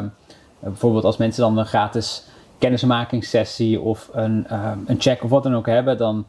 bijvoorbeeld 0.60 1.04
als 1.04 1.18
mensen 1.18 1.42
dan 1.42 1.58
een 1.58 1.66
gratis 1.66 2.24
kennismakingssessie 2.58 3.82
of 3.82 4.10
een, 4.14 4.48
eh, 4.48 4.72
een 4.86 5.02
check 5.02 5.24
of 5.24 5.30
wat 5.30 5.44
dan 5.44 5.56
ook 5.56 5.66
hebben, 5.66 5.98
dan 5.98 6.26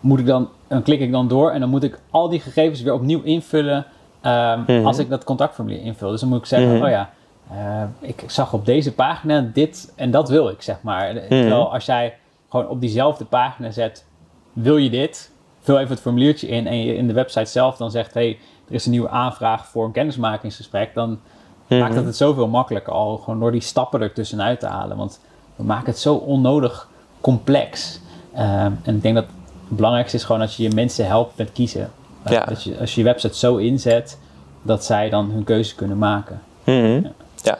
moet 0.00 0.18
ik 0.18 0.26
dan, 0.26 0.48
dan 0.68 0.82
klik 0.82 1.00
ik 1.00 1.12
dan 1.12 1.28
door 1.28 1.50
en 1.50 1.60
dan 1.60 1.68
moet 1.68 1.82
ik 1.82 1.98
al 2.10 2.28
die 2.28 2.40
gegevens 2.40 2.82
weer 2.82 2.92
opnieuw 2.94 3.22
invullen 3.22 3.86
ehm, 4.20 4.60
Mhm. 4.66 4.86
als 4.86 4.98
ik 4.98 5.08
dat 5.08 5.24
contactformulier 5.24 5.82
invul. 5.82 6.10
Dus 6.10 6.20
dan 6.20 6.28
moet 6.28 6.38
ik 6.38 6.46
zeggen, 6.46 6.74
Mhm. 6.74 6.82
oh 6.84 6.88
ja, 6.90 7.10
eh, 7.50 7.82
ik 8.00 8.24
zag 8.26 8.52
op 8.52 8.66
deze 8.66 8.94
pagina 8.94 9.50
dit 9.52 9.92
en 9.96 10.10
dat 10.10 10.28
wil 10.28 10.48
ik, 10.48 10.62
zeg 10.62 10.76
maar. 10.82 11.14
Mhm. 11.14 11.26
Terwijl 11.28 11.72
als 11.72 11.84
jij 11.86 12.16
gewoon 12.48 12.68
op 12.68 12.80
diezelfde 12.80 13.24
pagina 13.24 13.70
zet, 13.70 14.06
wil 14.52 14.76
je 14.76 14.90
dit? 14.90 15.30
Vul 15.60 15.78
even 15.78 15.90
het 15.90 16.00
formuliertje 16.00 16.46
in 16.48 16.66
en 16.66 16.84
je 16.84 16.94
in 16.94 17.06
de 17.06 17.12
website 17.12 17.50
zelf 17.50 17.76
dan 17.76 17.90
zegt, 17.90 18.14
hey, 18.14 18.38
er 18.68 18.74
is 18.74 18.84
een 18.84 18.90
nieuwe 18.90 19.08
aanvraag 19.08 19.66
voor 19.66 19.84
een 19.84 19.92
kennismakingsgesprek, 19.92 20.94
dan 20.94 21.18
Mhm. 21.66 21.80
maakt 21.80 21.94
het 21.94 22.04
het 22.04 22.16
zoveel 22.16 22.48
makkelijker 22.48 22.92
al 22.92 23.16
gewoon 23.16 23.40
door 23.40 23.52
die 23.52 23.60
stappen 23.60 24.00
ertussenuit 24.00 24.60
te 24.60 24.66
halen. 24.66 24.96
Want 24.96 25.20
we 25.56 25.64
maken 25.64 25.86
het 25.86 25.98
zo 25.98 26.14
onnodig 26.14 26.88
complex. 27.20 28.00
Ehm, 28.34 28.72
en 28.82 28.96
ik 28.96 29.02
denk 29.02 29.14
dat 29.14 29.24
het 29.68 29.76
belangrijkste 29.76 30.16
is 30.16 30.24
gewoon 30.24 30.40
dat 30.40 30.54
je 30.54 30.62
je 30.62 30.74
mensen 30.74 31.06
helpt 31.06 31.36
met 31.36 31.52
kiezen. 31.52 31.90
Ja. 32.26 32.44
Dat 32.44 32.62
je, 32.62 32.78
als 32.78 32.94
je 32.94 33.00
je 33.00 33.06
website 33.06 33.36
zo 33.36 33.56
inzet 33.56 34.18
dat 34.62 34.84
zij 34.84 35.08
dan 35.08 35.30
hun 35.30 35.44
keuze 35.44 35.74
kunnen 35.74 35.98
maken. 35.98 36.42
Mhm. 36.64 37.06
Ja. 37.42 37.58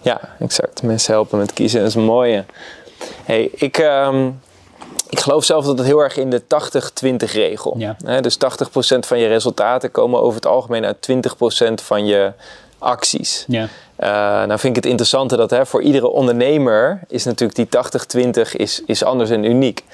ja, 0.00 0.20
exact. 0.38 0.82
Mensen 0.82 1.12
helpen 1.12 1.38
met 1.38 1.52
kiezen, 1.52 1.80
dat 1.80 1.88
is 1.88 1.94
een 1.94 2.02
mooie. 2.02 2.44
Hey, 3.24 3.50
ik, 3.52 3.78
ehm, 3.78 4.30
ik 5.08 5.20
geloof 5.20 5.44
zelf 5.44 5.64
dat 5.64 5.78
het 5.78 5.86
heel 5.86 5.98
erg 5.98 6.16
in 6.16 6.30
de 6.30 6.42
80-20 6.46 7.32
regel. 7.32 7.74
Ja. 7.78 7.96
Hè, 8.04 8.20
dus 8.20 8.36
80% 8.36 9.06
van 9.06 9.18
je 9.18 9.26
resultaten 9.26 9.90
komen 9.90 10.20
over 10.20 10.34
het 10.34 10.46
algemeen 10.46 10.84
uit 10.84 11.00
20% 11.00 11.82
van 11.82 12.06
je 12.06 12.32
acties. 12.80 13.44
Ja. 13.48 13.68
Eh, 13.96 14.08
nou 14.46 14.58
vind 14.58 14.64
ik 14.64 14.82
het 14.82 14.86
interessante 14.86 15.36
dat 15.36 15.50
hè, 15.50 15.66
voor 15.66 15.82
iedere 15.82 16.08
ondernemer 16.08 17.00
is 17.08 17.24
natuurlijk 17.24 17.72
die 17.72 18.26
80-20 18.26 18.52
is, 18.52 18.82
is 18.86 19.04
anders 19.04 19.30
en 19.30 19.44
uniek. 19.44 19.84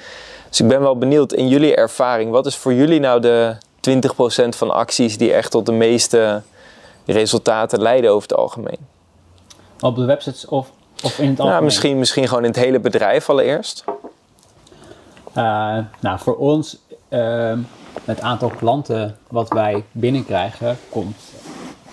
Dus 0.49 0.59
ik 0.59 0.67
ben 0.67 0.81
wel 0.81 0.97
benieuwd 0.97 1.33
in 1.33 1.47
jullie 1.47 1.75
ervaring, 1.75 2.31
wat 2.31 2.45
is 2.45 2.55
voor 2.55 2.73
jullie 2.73 2.99
nou 2.99 3.21
de 3.21 3.55
20% 3.89 4.47
van 4.49 4.71
acties 4.71 5.17
die 5.17 5.33
echt 5.33 5.51
tot 5.51 5.65
de 5.65 5.71
meeste 5.71 6.41
resultaten 7.05 7.81
leiden 7.81 8.11
over 8.11 8.29
het 8.29 8.37
algemeen? 8.37 8.79
Op 9.79 9.95
de 9.95 10.05
websites 10.05 10.45
of, 10.45 10.71
of 11.03 11.19
in 11.19 11.29
het 11.29 11.39
algemeen? 11.39 11.51
Nou, 11.51 11.63
misschien, 11.63 11.99
misschien 11.99 12.27
gewoon 12.27 12.43
in 12.43 12.49
het 12.49 12.59
hele 12.59 12.79
bedrijf 12.79 13.29
allereerst. 13.29 13.83
Eh, 15.33 15.77
nou, 15.99 16.19
voor 16.19 16.37
ons, 16.37 16.77
ehm, 17.09 17.59
het 18.05 18.21
aantal 18.21 18.49
klanten 18.49 19.17
wat 19.27 19.49
wij 19.49 19.83
binnenkrijgen, 19.91 20.77
komt, 20.89 21.15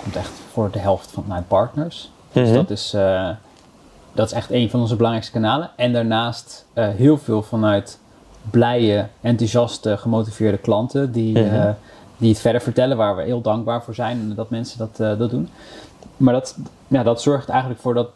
komt 0.05 0.17
echt 0.17 0.33
voor 0.53 0.71
de 0.71 0.79
helft 0.79 1.11
van 1.11 1.25
mijn 1.27 1.45
partners. 1.49 2.11
Dus 2.33 2.49
Mhm. 2.49 2.57
dat 2.57 2.71
is, 2.71 2.93
eh, 2.95 3.29
dat 4.13 4.27
is 4.27 4.33
echt 4.33 4.51
een 4.51 4.71
van 4.71 4.81
onze 4.81 4.95
belangrijkste 4.97 5.33
kanalen. 5.39 5.71
En 5.77 5.93
daarnaast 5.93 6.67
eh, 6.73 6.89
heel 6.89 7.19
veel 7.19 7.43
vanuit 7.43 7.99
blije, 8.51 9.07
enthousiaste, 9.21 9.97
gemotiveerde 9.97 10.59
klanten 10.59 11.13
die, 11.13 11.39
Mhm. 11.39 11.55
eh, 11.55 11.71
die 12.17 12.29
het 12.31 12.41
verder 12.41 12.61
vertellen, 12.61 12.97
waar 12.97 13.17
we 13.17 13.23
heel 13.23 13.41
dankbaar 13.41 13.83
voor 13.83 13.95
zijn 13.95 14.35
dat 14.35 14.51
mensen 14.51 14.79
dat, 14.79 15.19
dat 15.19 15.31
doen. 15.31 15.49
Maar 16.17 16.33
dat, 16.35 16.57
ja, 16.89 17.03
dat 17.03 17.23
zorgt 17.23 17.49
eigenlijk 17.49 17.81
voor 17.81 17.95
dat 17.95 18.09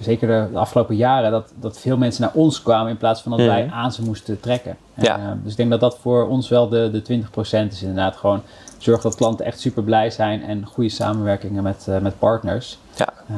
zeker 0.00 0.28
de, 0.28 0.48
de 0.52 0.58
afgelopen 0.58 0.96
jaren, 0.96 1.30
dat, 1.30 1.52
dat 1.60 1.78
veel 1.78 1.96
mensen 1.96 2.22
naar 2.22 2.30
ons 2.34 2.62
kwamen 2.62 2.90
in 2.90 2.96
plaats 2.96 3.20
van 3.22 3.30
dat 3.30 3.40
Mhm. 3.40 3.48
wij 3.48 3.70
aan 3.72 3.92
ze 3.92 4.02
moesten 4.02 4.40
trekken. 4.40 4.76
En, 4.94 5.04
Ja. 5.04 5.36
dus 5.42 5.50
ik 5.50 5.56
denk 5.56 5.70
dat 5.70 5.80
dat 5.80 5.98
voor 5.98 6.28
ons 6.28 6.48
wel 6.48 6.68
de, 6.68 6.90
de 6.90 7.02
20% 7.02 7.72
is 7.72 7.80
inderdaad. 7.82 8.16
Gewoon 8.16 8.42
zorg 8.82 9.00
dat 9.02 9.14
klanten 9.14 9.46
echt 9.46 9.60
super 9.60 9.82
blij 9.82 10.10
zijn 10.10 10.42
en 10.42 10.66
goede 10.66 10.90
samenwerkingen 10.90 11.62
met, 11.62 11.86
eh, 11.88 11.98
met 11.98 12.18
partners. 12.18 12.78
Ja. 12.94 13.08
Eh, 13.28 13.36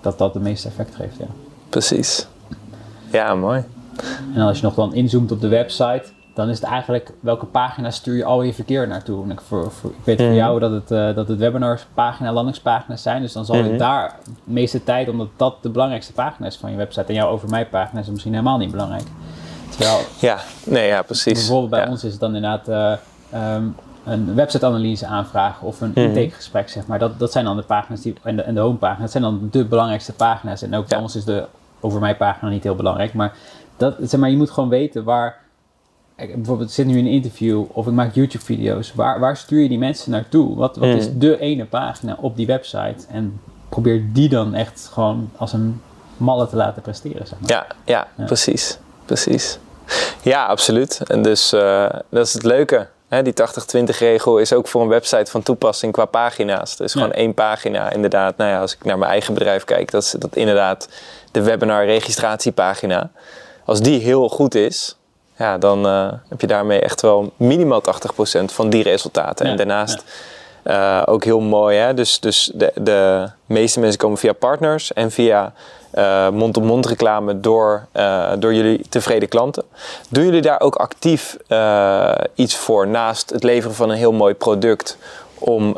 dat 0.00 0.18
dat 0.18 0.32
de 0.32 0.40
meeste 0.40 0.68
effect 0.68 0.94
geeft, 0.94 1.16
ja. 1.18 1.26
Precies. 1.68 2.26
Ja, 3.12 3.34
mooi. 3.34 3.64
En 4.34 4.40
als 4.40 4.56
je 4.58 4.64
nog 4.64 4.74
dan 4.74 4.94
inzoomt 4.94 5.32
op 5.32 5.40
de 5.40 5.48
website, 5.48 6.02
dan 6.34 6.48
is 6.48 6.60
het 6.60 6.68
eigenlijk 6.68 7.12
welke 7.20 7.46
pagina 7.46 7.90
stuur 7.90 8.16
je 8.16 8.24
al 8.24 8.42
je 8.42 8.54
verkeer 8.54 8.88
naartoe. 8.88 9.24
En 9.24 9.30
ik, 9.30 9.40
voor, 9.40 9.70
voor, 9.72 9.90
ik 9.90 9.96
weet 10.04 10.18
Mhm. 10.18 10.26
voor 10.26 10.36
jou 10.36 10.60
dat 10.60 10.70
het, 10.70 10.90
eh, 10.90 11.14
dat 11.14 11.28
het 11.28 11.38
webinarspagina, 11.38 12.32
landingspagina's 12.32 13.02
zijn. 13.02 13.22
Dus 13.22 13.32
dan 13.32 13.44
zal 13.44 13.56
Mhm. 13.56 13.72
je 13.72 13.76
daar 13.78 14.16
de 14.24 14.30
meeste 14.44 14.84
tijd, 14.84 15.08
omdat 15.08 15.28
dat 15.36 15.56
de 15.62 15.68
belangrijkste 15.68 16.12
pagina 16.12 16.46
is 16.46 16.56
van 16.56 16.70
je 16.70 16.76
website. 16.76 17.06
En 17.06 17.14
jouw 17.14 17.28
over 17.28 17.48
mij 17.48 17.66
pagina 17.66 18.00
is 18.00 18.08
misschien 18.08 18.32
helemaal 18.32 18.58
niet 18.58 18.70
belangrijk. 18.70 19.06
Terwijl 19.70 19.98
Ja, 20.20 20.38
nee, 20.64 20.86
ja, 20.86 21.02
precies. 21.02 21.32
bijvoorbeeld 21.32 21.70
bij 21.70 21.80
Ja. 21.84 21.88
ons 21.90 22.04
is 22.04 22.10
het 22.10 22.20
dan 22.20 22.34
inderdaad 22.34 22.68
eh, 22.68 22.92
ehm, 23.30 23.64
een 24.10 24.34
website-analyse 24.34 25.06
aanvragen 25.06 25.66
of 25.66 25.80
een 25.80 25.90
Mhm. 25.90 25.98
intakegesprek, 26.00 26.68
zeg 26.68 26.86
maar. 26.86 26.98
Dat, 26.98 27.18
dat 27.18 27.32
zijn 27.32 27.44
dan 27.44 27.56
de 27.56 27.62
pagina's 27.62 28.00
die, 28.00 28.14
en 28.22 28.36
de, 28.36 28.42
en 28.42 28.54
de 28.54 28.60
homepagina, 28.60 29.00
dat 29.02 29.10
zijn 29.10 29.22
dan 29.22 29.48
de 29.50 29.64
belangrijkste 29.64 30.12
pagina's. 30.12 30.62
En 30.62 30.74
ook 30.74 30.86
ons 31.00 31.16
is 31.16 31.24
de 31.24 31.44
over 31.80 32.00
mij 32.00 32.16
pagina 32.16 32.50
niet 32.50 32.62
heel 32.62 32.74
belangrijk. 32.74 33.14
Maar, 33.14 33.32
dat, 33.76 33.94
zeg 34.00 34.20
maar 34.20 34.30
je 34.30 34.36
moet 34.36 34.50
gewoon 34.50 34.68
weten 34.68 35.04
waar. 35.04 35.46
Bijvoorbeeld, 36.16 36.68
ik 36.68 36.74
zit 36.74 36.86
nu 36.86 36.98
in 36.98 37.06
een 37.06 37.12
interview 37.12 37.64
of 37.72 37.86
ik 37.86 37.92
maak 37.92 38.14
YouTube-video's. 38.14 38.94
Waar, 38.94 39.20
waar 39.20 39.36
stuur 39.36 39.62
je 39.62 39.68
die 39.68 39.78
mensen 39.78 40.10
naartoe? 40.10 40.56
Wat, 40.56 40.76
wat 40.76 40.88
is 40.88 41.08
Mhm. 41.08 41.18
de 41.18 41.38
ene 41.38 41.64
pagina 41.64 42.16
op 42.20 42.36
die 42.36 42.46
website? 42.46 43.06
En 43.10 43.40
probeer 43.68 44.02
die 44.12 44.28
dan 44.28 44.54
echt 44.54 44.90
gewoon 44.92 45.30
als 45.36 45.52
een 45.52 45.80
malle 46.16 46.48
te 46.48 46.56
laten 46.56 46.82
presteren, 46.82 47.26
zeg 47.26 47.40
maar. 47.40 47.50
Ja, 47.50 47.66
ja, 47.84 48.06
Ja. 48.16 48.24
precies. 48.24 48.78
Precies. 49.04 49.58
Ja, 50.22 50.46
absoluut. 50.46 51.00
En 51.06 51.22
dus 51.22 51.52
eh, 51.52 51.86
dat 52.08 52.26
is 52.26 52.32
het 52.34 52.42
leuke. 52.42 52.88
Hè? 53.08 53.22
Die 53.22 53.32
80-20 53.76 53.98
regel 53.98 54.38
is 54.38 54.52
ook 54.52 54.68
voor 54.68 54.82
een 54.82 54.88
website 54.88 55.30
van 55.30 55.42
toepassing 55.42 55.92
qua 55.92 56.04
pagina's. 56.04 56.76
Ja. 56.78 56.86
gewoon 56.86 57.12
één 57.12 57.34
pagina 57.34 57.90
inderdaad. 57.90 58.36
Nou 58.36 58.50
ja, 58.50 58.60
als 58.60 58.74
ik 58.74 58.84
naar 58.84 58.98
mijn 58.98 59.10
eigen 59.10 59.34
bedrijf 59.34 59.64
kijk, 59.64 59.90
dat 59.90 60.02
is 60.02 60.10
dat 60.10 60.36
inderdaad 60.36 60.88
de 61.32 61.42
webinar 61.42 61.84
registratiepagina. 61.84 63.10
Als 63.64 63.80
die 63.80 64.00
heel 64.00 64.28
goed 64.28 64.54
is, 64.54 64.96
ja, 65.36 65.58
dan 65.58 65.86
eh, 65.86 66.12
heb 66.28 66.40
je 66.40 66.46
daarmee 66.46 66.80
echt 66.80 67.00
wel 67.00 67.32
minimaal 67.36 67.82
80% 68.40 68.44
van 68.44 68.70
die 68.70 68.82
resultaten. 68.82 69.44
Ja, 69.44 69.50
En 69.50 69.56
daarnaast 69.56 70.04
eh, 70.62 71.02
ook 71.04 71.24
heel 71.24 71.40
mooi. 71.40 71.76
Hè? 71.76 71.94
Dus, 71.94 72.20
dus 72.20 72.50
de, 72.54 72.72
de 72.74 73.28
meeste 73.46 73.80
mensen 73.80 73.98
komen 73.98 74.18
via 74.18 74.32
partners 74.32 74.92
en 74.92 75.10
via 75.10 75.52
eh, 75.98 76.30
mond-op-mond 76.30 76.86
reclame 76.86 77.40
door, 77.40 77.86
eh, 77.92 78.32
door 78.38 78.54
jullie 78.54 78.88
tevreden 78.88 79.28
klanten. 79.28 79.64
Doen 80.08 80.24
jullie 80.24 80.40
daar 80.40 80.60
ook 80.60 80.76
actief 80.76 81.36
eh, 81.46 82.12
iets 82.34 82.56
voor 82.56 82.88
naast 82.88 83.30
het 83.30 83.42
leveren 83.42 83.76
van 83.76 83.90
een 83.90 83.96
heel 83.96 84.12
mooi 84.12 84.34
product? 84.34 84.98
Om 85.38 85.76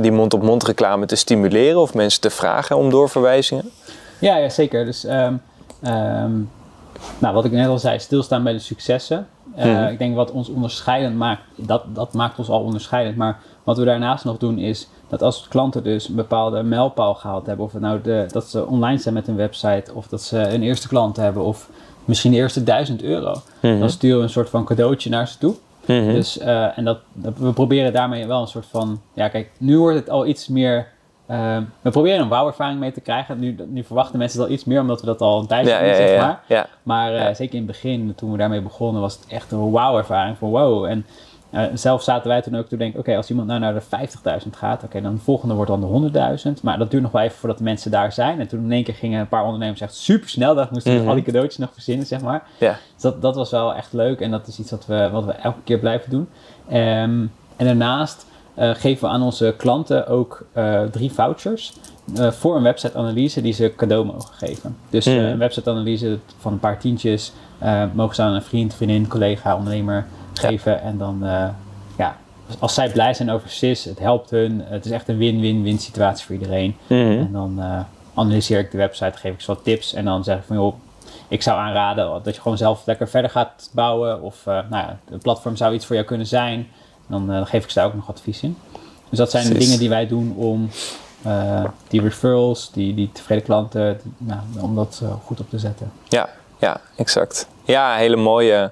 die 0.00 0.12
mond-op-mond 0.12 0.64
reclame 0.64 1.06
te 1.06 1.16
stimuleren 1.16 1.80
of 1.80 1.94
mensen 1.94 2.20
te 2.20 2.30
vragen 2.30 2.76
om 2.76 2.90
doorverwijzingen? 2.90 3.70
Ja, 4.18 4.36
ja 4.36 4.48
zeker. 4.48 4.84
Dus 4.84 5.04
ehm, 5.04 5.34
ehm, 5.82 6.32
nou, 7.18 7.34
wat 7.34 7.44
ik 7.44 7.52
net 7.52 7.68
al 7.68 7.78
zei, 7.78 7.98
stilstaan 7.98 8.42
bij 8.42 8.52
de 8.52 8.58
successen. 8.58 9.28
Eh, 9.54 9.64
Mhm. 9.64 9.92
Ik 9.92 9.98
denk 9.98 10.14
wat 10.14 10.30
ons 10.30 10.48
onderscheidend 10.48 11.16
maakt, 11.16 11.42
dat, 11.56 11.82
dat 11.94 12.12
maakt 12.14 12.38
ons 12.38 12.48
al 12.48 12.60
onderscheidend. 12.62 13.16
Maar 13.16 13.38
wat 13.64 13.78
we 13.78 13.84
daarnaast 13.84 14.24
nog 14.24 14.38
doen 14.38 14.58
is 14.58 14.88
dat 15.08 15.22
als 15.22 15.46
klanten 15.48 15.82
dus 15.84 16.08
een 16.08 16.14
bepaalde 16.14 16.62
mijlpaal 16.62 17.14
gehaald 17.14 17.46
hebben, 17.46 17.64
of 17.64 17.72
het 17.72 17.82
nou 17.82 18.00
de, 18.02 18.26
dat 18.32 18.44
ze 18.48 18.66
online 18.66 18.98
zijn 18.98 19.14
met 19.14 19.28
een 19.28 19.36
website, 19.36 19.94
of 19.94 20.06
dat 20.08 20.22
ze 20.22 20.38
een 20.38 20.62
eerste 20.62 20.88
klant 20.88 21.16
hebben, 21.16 21.42
of 21.44 21.68
misschien 22.04 22.30
de 22.30 22.36
eerste 22.36 22.62
1000 22.64 23.02
euro, 23.02 23.34
dan 23.60 23.90
sturen 23.90 24.16
we 24.18 24.22
een 24.22 24.30
soort 24.30 24.48
van 24.50 24.64
cadeautje 24.64 25.10
naar 25.10 25.28
ze 25.28 25.38
toe. 25.38 25.54
Mhm. 25.86 26.12
Dus, 26.12 26.38
eh, 26.38 26.78
en 26.78 26.84
dat, 26.84 26.98
dat- 27.12 27.38
we 27.38 27.52
proberen 27.52 27.92
daarmee 27.92 28.26
wel 28.26 28.40
een 28.40 28.46
soort 28.48 28.66
van, 28.70 29.00
ja 29.12 29.28
kijk, 29.28 29.50
nu 29.58 29.78
wordt 29.78 29.96
het 29.98 30.10
al 30.10 30.26
iets 30.26 30.48
meer, 30.48 30.86
eh, 31.30 31.56
we 31.80 31.90
proberen 31.90 32.20
een 32.20 32.28
wauw-ervaring 32.28 32.80
mee 32.80 32.92
te 32.92 33.00
krijgen. 33.00 33.38
Nu, 33.38 33.56
nu 33.68 33.84
verwachten 33.84 34.18
mensen 34.18 34.38
het 34.40 34.48
al 34.48 34.54
iets 34.54 34.64
meer, 34.64 34.80
omdat 34.80 35.00
we 35.00 35.06
dat 35.06 35.20
al 35.20 35.40
een 35.40 35.46
tijdje 35.46 35.72
Ja, 35.72 35.78
doen, 35.78 35.88
ja, 35.88 35.94
zeg 35.96 36.18
maar. 36.20 36.40
ja. 36.46 36.66
Maar 36.82 37.14
eh, 37.14 37.34
zeker 37.34 37.54
in 37.54 37.62
het 37.62 37.66
begin, 37.66 38.12
toen 38.16 38.32
we 38.32 38.38
daarmee 38.38 38.60
begonnen, 38.62 39.00
was 39.00 39.14
het 39.14 39.24
echt 39.28 39.52
een 39.52 39.70
wauw-ervaring 39.70 40.38
van 40.38 40.48
wow. 40.50 40.84
En 40.84 41.06
eh, 41.50 41.64
zelf 41.74 42.02
zaten 42.02 42.28
wij 42.28 42.42
toen 42.42 42.56
ook 42.56 42.66
te 42.68 42.76
denken, 42.76 43.00
oké, 43.00 43.16
als 43.16 43.30
iemand 43.30 43.48
nou 43.48 43.60
naar 43.60 43.74
de 43.74 43.80
50.000 44.44 44.50
gaat, 44.56 44.82
oké, 44.84 45.00
dan 45.00 45.14
de 45.14 45.20
volgende 45.20 45.54
wordt 45.54 45.70
dan 45.70 45.80
de 45.80 46.10
100.000. 46.56 46.62
Maar 46.62 46.78
dat 46.78 46.90
duurt 46.90 47.02
nog 47.02 47.12
wel 47.12 47.22
even 47.22 47.38
voordat 47.38 47.58
de 47.58 47.64
mensen 47.64 47.90
daar 47.90 48.12
zijn. 48.12 48.40
En 48.40 48.48
toen 48.48 48.64
in 48.64 48.72
één 48.72 48.84
keer 48.84 48.94
gingen 48.94 49.20
een 49.20 49.28
paar 49.28 49.44
ondernemers 49.44 49.80
echt 49.80 49.94
super 49.94 50.28
snel, 50.28 50.54
dat 50.54 50.70
moesten 50.70 50.92
we 50.92 50.98
Mhm. 50.98 51.08
al 51.08 51.14
die 51.14 51.24
cadeautjes 51.24 51.58
nog 51.58 51.70
verzinnen, 51.72 52.06
zeg 52.06 52.20
maar. 52.20 52.42
Ja. 52.58 52.76
Dus 52.94 53.02
dat, 53.02 53.22
dat 53.22 53.34
was 53.36 53.50
wel 53.50 53.74
echt 53.74 53.92
leuk 53.92 54.20
en 54.20 54.30
dat 54.30 54.46
is 54.46 54.58
iets 54.58 54.70
wat 54.70 54.86
we, 54.86 55.08
wat 55.12 55.24
we 55.24 55.32
elke 55.32 55.62
keer 55.64 55.78
blijven 55.78 56.10
doen. 56.10 56.28
Ehm, 56.68 57.24
en 57.56 57.66
daarnaast 57.66 58.26
geven 58.56 59.08
we 59.08 59.14
aan 59.14 59.22
onze 59.22 59.54
klanten 59.56 60.06
ook 60.06 60.46
eh, 60.52 60.82
drie 60.82 61.12
vouchers 61.12 61.72
eh, 62.16 62.30
voor 62.30 62.56
een 62.56 62.62
website-analyse 62.62 63.42
die 63.42 63.52
ze 63.52 63.72
cadeau 63.76 64.04
mogen 64.04 64.34
geven. 64.34 64.76
Dus 64.90 65.06
eh, 65.06 65.28
een 65.28 65.38
website-analyse 65.38 66.18
van 66.38 66.52
een 66.52 66.58
paar 66.58 66.78
tientjes 66.78 67.32
eh, 67.58 67.84
mogen 67.92 68.14
ze 68.14 68.22
aan 68.22 68.34
een 68.34 68.42
vriend, 68.42 68.74
vriendin, 68.74 69.08
collega, 69.08 69.56
ondernemer 69.56 70.06
geven. 70.32 70.82
En 70.82 70.98
dan, 70.98 71.24
eh, 71.24 71.48
ja, 71.98 72.16
als 72.58 72.74
zij 72.74 72.90
blij 72.90 73.14
zijn 73.14 73.30
over 73.30 73.50
SIS, 73.50 73.84
het 73.84 73.98
helpt 73.98 74.30
hun. 74.30 74.62
Het 74.64 74.84
is 74.84 74.90
echt 74.90 75.08
een 75.08 75.18
win-win-win 75.18 75.78
situatie 75.78 76.26
voor 76.26 76.34
iedereen. 76.34 76.76
En 77.18 77.32
dan 77.32 77.54
eh, 77.60 77.80
analyseer 78.14 78.58
ik 78.58 78.70
de 78.70 78.76
website, 78.78 79.18
geef 79.18 79.32
ik 79.32 79.40
ze 79.40 79.46
wat 79.46 79.64
tips 79.64 79.94
en 79.94 80.04
dan 80.04 80.24
zeg 80.24 80.38
ik 80.38 80.44
van 80.44 80.56
joh, 80.56 80.74
ik 81.28 81.42
zou 81.42 81.58
aanraden 81.58 82.20
dat 82.22 82.34
je 82.34 82.40
gewoon 82.40 82.56
zelf 82.56 82.86
lekker 82.86 83.08
verder 83.08 83.30
gaat 83.30 83.70
bouwen. 83.72 84.22
Of 84.22 84.46
eh, 84.46 84.54
nou 84.54 84.86
ja, 84.86 84.98
het 85.10 85.22
platform 85.22 85.56
zou 85.56 85.74
iets 85.74 85.86
voor 85.86 85.94
jou 85.94 86.06
kunnen 86.06 86.26
zijn. 86.26 86.68
Dan 87.10 87.32
eh, 87.32 87.46
geef 87.46 87.64
ik 87.64 87.70
ze 87.70 87.78
daar 87.78 87.86
ook 87.88 87.94
nog 87.94 88.08
advies 88.08 88.40
in. 88.42 88.56
Dus 89.08 89.18
dat 89.18 89.30
zijn 89.30 89.48
de 89.48 89.58
dingen 89.58 89.78
die 89.78 89.88
wij 89.88 90.06
doen 90.06 90.34
om 90.36 90.68
eh, 91.22 91.64
die 91.88 92.00
referrals, 92.00 92.70
die, 92.72 92.94
die 92.94 93.10
tevreden 93.12 93.44
klanten, 93.44 94.00
die- 94.02 94.12
nou, 94.18 94.40
om 94.60 94.74
dat 94.74 95.02
goed 95.24 95.40
op 95.40 95.50
te 95.50 95.58
zetten. 95.58 95.92
Ja, 96.08 96.28
ja, 96.58 96.80
exact. 96.96 97.46
Ja, 97.64 97.94
hele 97.96 98.16
mooie 98.16 98.70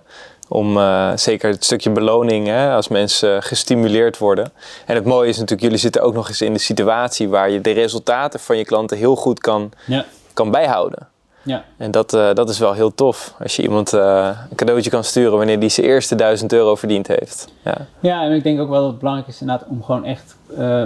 om 0.49 0.77
eh, 0.77 1.13
zeker 1.15 1.51
het 1.51 1.65
stukje 1.65 1.91
beloning, 1.91 2.47
hè, 2.47 2.73
als 2.75 2.89
mensen 2.89 3.43
gestimuleerd 3.43 4.19
worden. 4.19 4.53
En 4.87 4.95
het 4.95 5.05
mooie 5.05 5.29
is 5.29 5.35
natuurlijk, 5.37 5.63
jullie 5.63 5.79
zitten 5.79 6.03
ook 6.03 6.15
nog 6.15 6.29
eens 6.29 6.41
in 6.41 6.53
de 6.53 6.59
situatie 6.59 7.29
waar 7.29 7.51
je 7.51 7.61
de 7.61 7.71
resultaten 7.71 8.41
van 8.41 8.57
je 8.57 8.65
klanten 8.65 8.97
heel 8.97 9.17
goed 9.17 9.41
kan, 9.41 9.71
Ja, 9.87 10.05
kan 10.33 10.51
bijhouden. 10.51 11.09
Ja, 11.49 11.65
En 11.77 11.91
dat, 11.91 12.15
eh, 12.15 12.35
dat 12.35 12.49
is 12.49 12.59
wel 12.59 12.73
heel 12.73 12.95
tof. 12.95 13.35
Als 13.43 13.57
je 13.57 13.63
iemand 13.63 13.93
eh, 13.93 14.31
een 14.51 14.57
cadeautje 14.57 14.91
kan 14.91 15.05
sturen 15.05 15.37
wanneer 15.37 15.61
die 15.61 15.69
zijn 15.69 15.87
eerste 15.87 16.15
1000 16.15 16.53
euro 16.53 16.75
verdiend 16.75 17.07
heeft. 17.07 17.49
Ja, 17.65 17.75
ja, 18.01 18.23
en 18.23 18.33
ik 18.33 18.43
denk 18.43 18.61
ook 18.61 18.69
wel 18.69 18.81
dat 18.81 18.91
het 18.91 18.99
belangrijk 18.99 19.29
is 19.29 19.41
inderdaad 19.41 19.69
om 19.69 19.83
gewoon 19.83 20.05
echt 20.05 20.37
eh, 20.57 20.85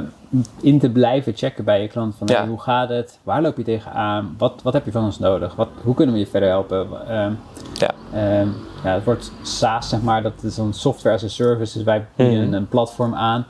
in 0.61 0.79
te 0.79 0.91
blijven 0.91 1.33
checken 1.37 1.65
bij 1.65 1.83
je 1.83 1.89
klant. 1.89 2.15
Van 2.19 2.27
Ja. 2.27 2.37
hey, 2.39 2.47
hoe 2.47 2.61
gaat 2.61 2.89
het? 2.89 3.19
Waar 3.23 3.43
loop 3.43 3.57
je 3.57 3.63
tegenaan? 3.63 4.35
Wat, 4.39 4.61
wat 4.63 4.73
heb 4.73 4.85
je 4.85 4.91
van 4.93 5.05
ons 5.05 5.19
nodig? 5.19 5.55
Wat, 5.55 5.69
hoe 5.83 5.95
kunnen 5.95 6.15
we 6.15 6.21
je 6.21 6.27
verder 6.27 6.49
helpen? 6.49 6.87
Ehm, 7.09 7.33
ja. 7.75 7.91
Ehm, 8.13 8.49
ja, 8.85 8.95
het 8.95 9.05
wordt 9.05 9.33
SaaS, 9.43 9.89
zeg 9.89 10.03
maar, 10.03 10.23
dat 10.23 10.33
is 10.43 10.57
een 10.57 10.73
software 10.73 11.15
as 11.17 11.25
a 11.25 11.29
service. 11.29 11.75
Dus 11.77 11.87
wij 11.87 12.07
bieden 12.17 12.45
Mhm. 12.45 12.55
een 12.55 12.69
platform 12.69 13.15
aan. 13.15 13.47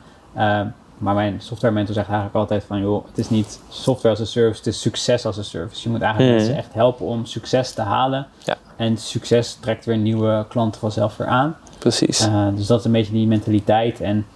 Maar 1.02 1.14
mijn 1.14 1.40
software 1.40 1.74
mentor 1.74 1.94
zegt 1.94 2.06
eigenlijk 2.08 2.36
altijd 2.38 2.64
van, 2.64 2.80
joh, 2.80 3.04
het 3.06 3.18
is 3.18 3.30
niet 3.30 3.60
software 3.68 4.14
as 4.14 4.20
a 4.20 4.24
service, 4.24 4.56
het 4.58 4.66
is 4.66 4.80
succes 4.80 5.26
as 5.26 5.38
a 5.38 5.42
service. 5.42 5.82
Je 5.82 5.88
moet 5.88 6.00
eigenlijk 6.02 6.32
Mhm. 6.34 6.42
mensen 6.44 6.64
echt 6.64 6.74
helpen 6.74 7.06
om 7.06 7.24
succes 7.26 7.72
te 7.72 7.80
halen. 7.82 8.26
Ja. 8.44 8.56
En 8.76 8.96
succes 8.96 9.54
trekt 9.60 9.84
weer 9.84 9.96
nieuwe 9.96 10.44
klanten 10.48 10.80
vanzelf 10.80 11.16
weer 11.16 11.26
aan. 11.26 11.56
precies. 11.78 12.26
Eh, 12.26 12.46
dus 12.54 12.66
dat 12.66 12.78
is 12.78 12.84
een 12.84 12.92
beetje 12.92 13.12
die 13.12 13.26
mentaliteit. 13.26 14.00
En 14.00 14.26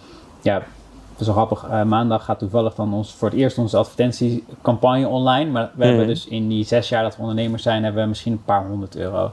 ja, 0.43 0.55
het 0.55 1.21
is 1.21 1.27
wel 1.27 1.35
grappig. 1.35 1.65
eh, 1.71 1.83
maandag 1.83 2.25
gaat 2.25 2.39
toevallig 2.39 2.75
dan 2.75 2.95
ons, 2.95 3.13
voor 3.15 3.29
het 3.29 3.39
eerst 3.39 3.59
onze 3.59 3.77
advertentiecampagne 3.77 5.09
online. 5.09 5.51
Maar 5.51 5.71
we 5.75 5.85
hebben 5.85 6.03
Mhm. 6.05 6.11
dus 6.13 6.27
in 6.27 6.49
die 6.49 6.65
zes 6.65 6.89
jaar 6.89 7.03
dat 7.03 7.17
we 7.17 7.21
ondernemers 7.23 7.63
zijn, 7.63 7.85
hebben 7.85 8.03
we 8.03 8.09
misschien 8.09 8.33
een 8.33 8.45
paar 8.45 8.67
honderd 8.67 8.97
euro. 8.97 9.31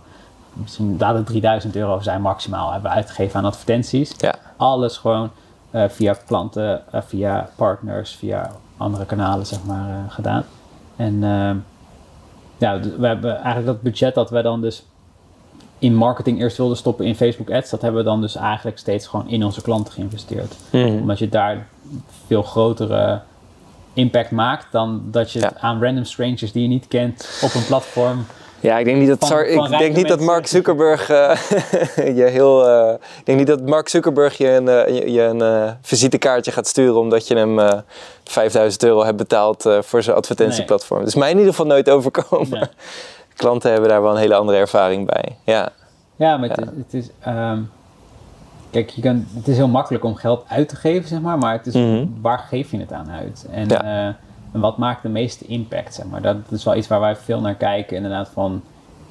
Misschien 0.54 0.96
laat 1.00 1.16
het 1.16 1.26
3000 1.26 1.76
euro 1.76 2.00
zijn 2.00 2.22
maximaal 2.22 2.72
hebben 2.72 2.90
we 2.92 2.96
uitgegeven 2.98 3.40
aan 3.40 3.46
advertenties. 3.46 4.14
Ja, 4.18 4.36
Alles 4.58 4.98
gewoon 4.98 5.30
eh, 5.74 5.84
via 5.90 6.16
klanten, 6.26 6.82
eh, 6.92 7.02
via 7.06 7.50
partners, 7.56 8.16
via 8.16 8.52
andere 8.78 9.06
kanalen 9.06 9.46
zeg 9.46 9.64
maar 9.64 9.90
eh, 9.90 9.96
gedaan. 10.14 10.44
En 10.96 11.24
ehm, 11.24 11.56
ja, 12.58 12.80
we 12.98 13.08
hebben 13.08 13.36
eigenlijk 13.36 13.66
dat 13.66 13.82
budget 13.82 14.16
dat 14.16 14.30
we 14.30 14.42
dan 14.42 14.62
dus 14.62 14.86
in 15.80 15.96
marketing 15.96 16.40
eerst 16.40 16.58
wilden 16.58 16.78
stoppen 16.78 17.06
in 17.06 17.16
Facebook 17.16 17.52
ads, 17.52 17.70
dat 17.70 17.82
hebben 17.82 18.04
we 18.04 18.10
dan 18.10 18.22
dus 18.22 18.36
eigenlijk 18.36 18.78
steeds 18.78 19.08
gewoon 19.08 19.30
in 19.30 19.44
onze 19.44 19.62
klanten 19.62 19.94
geïnvesteerd. 19.94 20.56
Mhm. 20.72 20.88
Omdat 20.88 21.20
je 21.20 21.30
daar 21.30 21.68
veel 22.28 22.44
grotere 22.44 23.22
impact 23.94 24.32
maakt 24.32 24.72
dan 24.72 25.02
dat 25.12 25.32
je 25.32 25.40
Ja. 25.40 25.54
aan 25.60 25.84
random 25.84 26.04
strangers 26.04 26.52
die 26.52 26.62
je 26.62 26.68
niet 26.68 26.88
kent 26.88 27.40
op 27.44 27.54
een 27.54 27.66
platform. 27.66 28.26
Ja, 28.64 28.78
ik 28.78 28.86
denk 28.86 28.98
niet 28.98 29.08
dat, 29.08 29.20
Van- 29.20 29.28
Zar- 29.28 29.48
van 29.54 29.72
ik 29.74 29.78
denk 29.80 29.96
niet 29.96 30.08
dat. 30.08 30.20
Mark 30.20 30.48
Zuckerberg 30.48 31.10
eh, 31.10 31.38
je 32.20 32.24
heel. 32.24 32.70
eh, 32.70 32.94
ik 33.20 33.26
denk 33.26 33.38
niet 33.38 33.48
dat 33.48 33.62
Mark 33.62 33.90
Zuckerberg 33.90 34.38
je 34.38 34.50
een, 34.50 34.68
eh, 34.68 34.96
je, 35.00 35.12
je 35.12 35.22
een 35.22 35.76
visitekaartje 35.82 36.52
gaat 36.52 36.68
sturen 36.68 36.96
omdat 37.00 37.28
je 37.28 37.36
hem 37.36 37.60
eh 37.60 37.80
5000 38.24 38.84
euro 38.84 39.04
hebt 39.04 39.18
betaald 39.18 39.66
voor 39.82 40.04
zijn 40.04 40.16
advertentieplatform. 40.18 41.00
Dat 41.00 41.08
is 41.08 41.16
mij 41.16 41.30
in 41.32 41.38
ieder 41.38 41.52
geval 41.52 41.66
nooit 41.68 41.90
overkomen. 41.90 42.50
Nee. 42.50 42.64
Klanten 43.36 43.72
hebben 43.72 43.90
daar 43.90 44.02
wel 44.02 44.12
een 44.12 44.18
hele 44.18 44.36
andere 44.36 44.58
ervaring 44.58 45.06
bij. 45.06 45.38
Ja, 45.44 45.70
Ja, 46.16 46.38
maar 46.38 46.50
het 46.50 46.60
Ja. 46.60 46.66
is. 46.66 46.78
Het 46.78 46.94
is 47.04 47.10
ehm, 47.20 47.60
kijk, 48.72 48.90
je 48.90 49.02
kan, 49.02 49.28
het 49.36 49.48
is 49.48 49.56
heel 49.58 49.68
makkelijk 49.68 50.04
om 50.04 50.16
geld 50.16 50.46
uit 50.48 50.70
te 50.70 50.76
geven, 50.76 51.10
zeg 51.10 51.20
maar, 51.22 51.38
maar 51.38 51.54
het 51.54 51.66
is, 51.68 51.74
Mhm. 51.74 52.06
waar 52.22 52.40
geef 52.40 52.72
je 52.72 52.80
het 52.80 52.92
aan 52.94 53.10
uit? 53.12 53.46
En, 53.52 53.68
Ja. 53.70 54.16
En 54.54 54.60
wat 54.60 54.78
maakt 54.78 55.02
de 55.02 55.10
meeste 55.10 55.46
impact, 55.46 55.94
zeg 55.94 56.06
maar? 56.06 56.22
Dat 56.22 56.36
is 56.50 56.64
wel 56.64 56.76
iets 56.76 56.88
waar 56.88 57.00
wij 57.00 57.16
veel 57.16 57.42
naar 57.42 57.56
kijken, 57.56 57.96
inderdaad, 57.96 58.30
van 58.34 58.62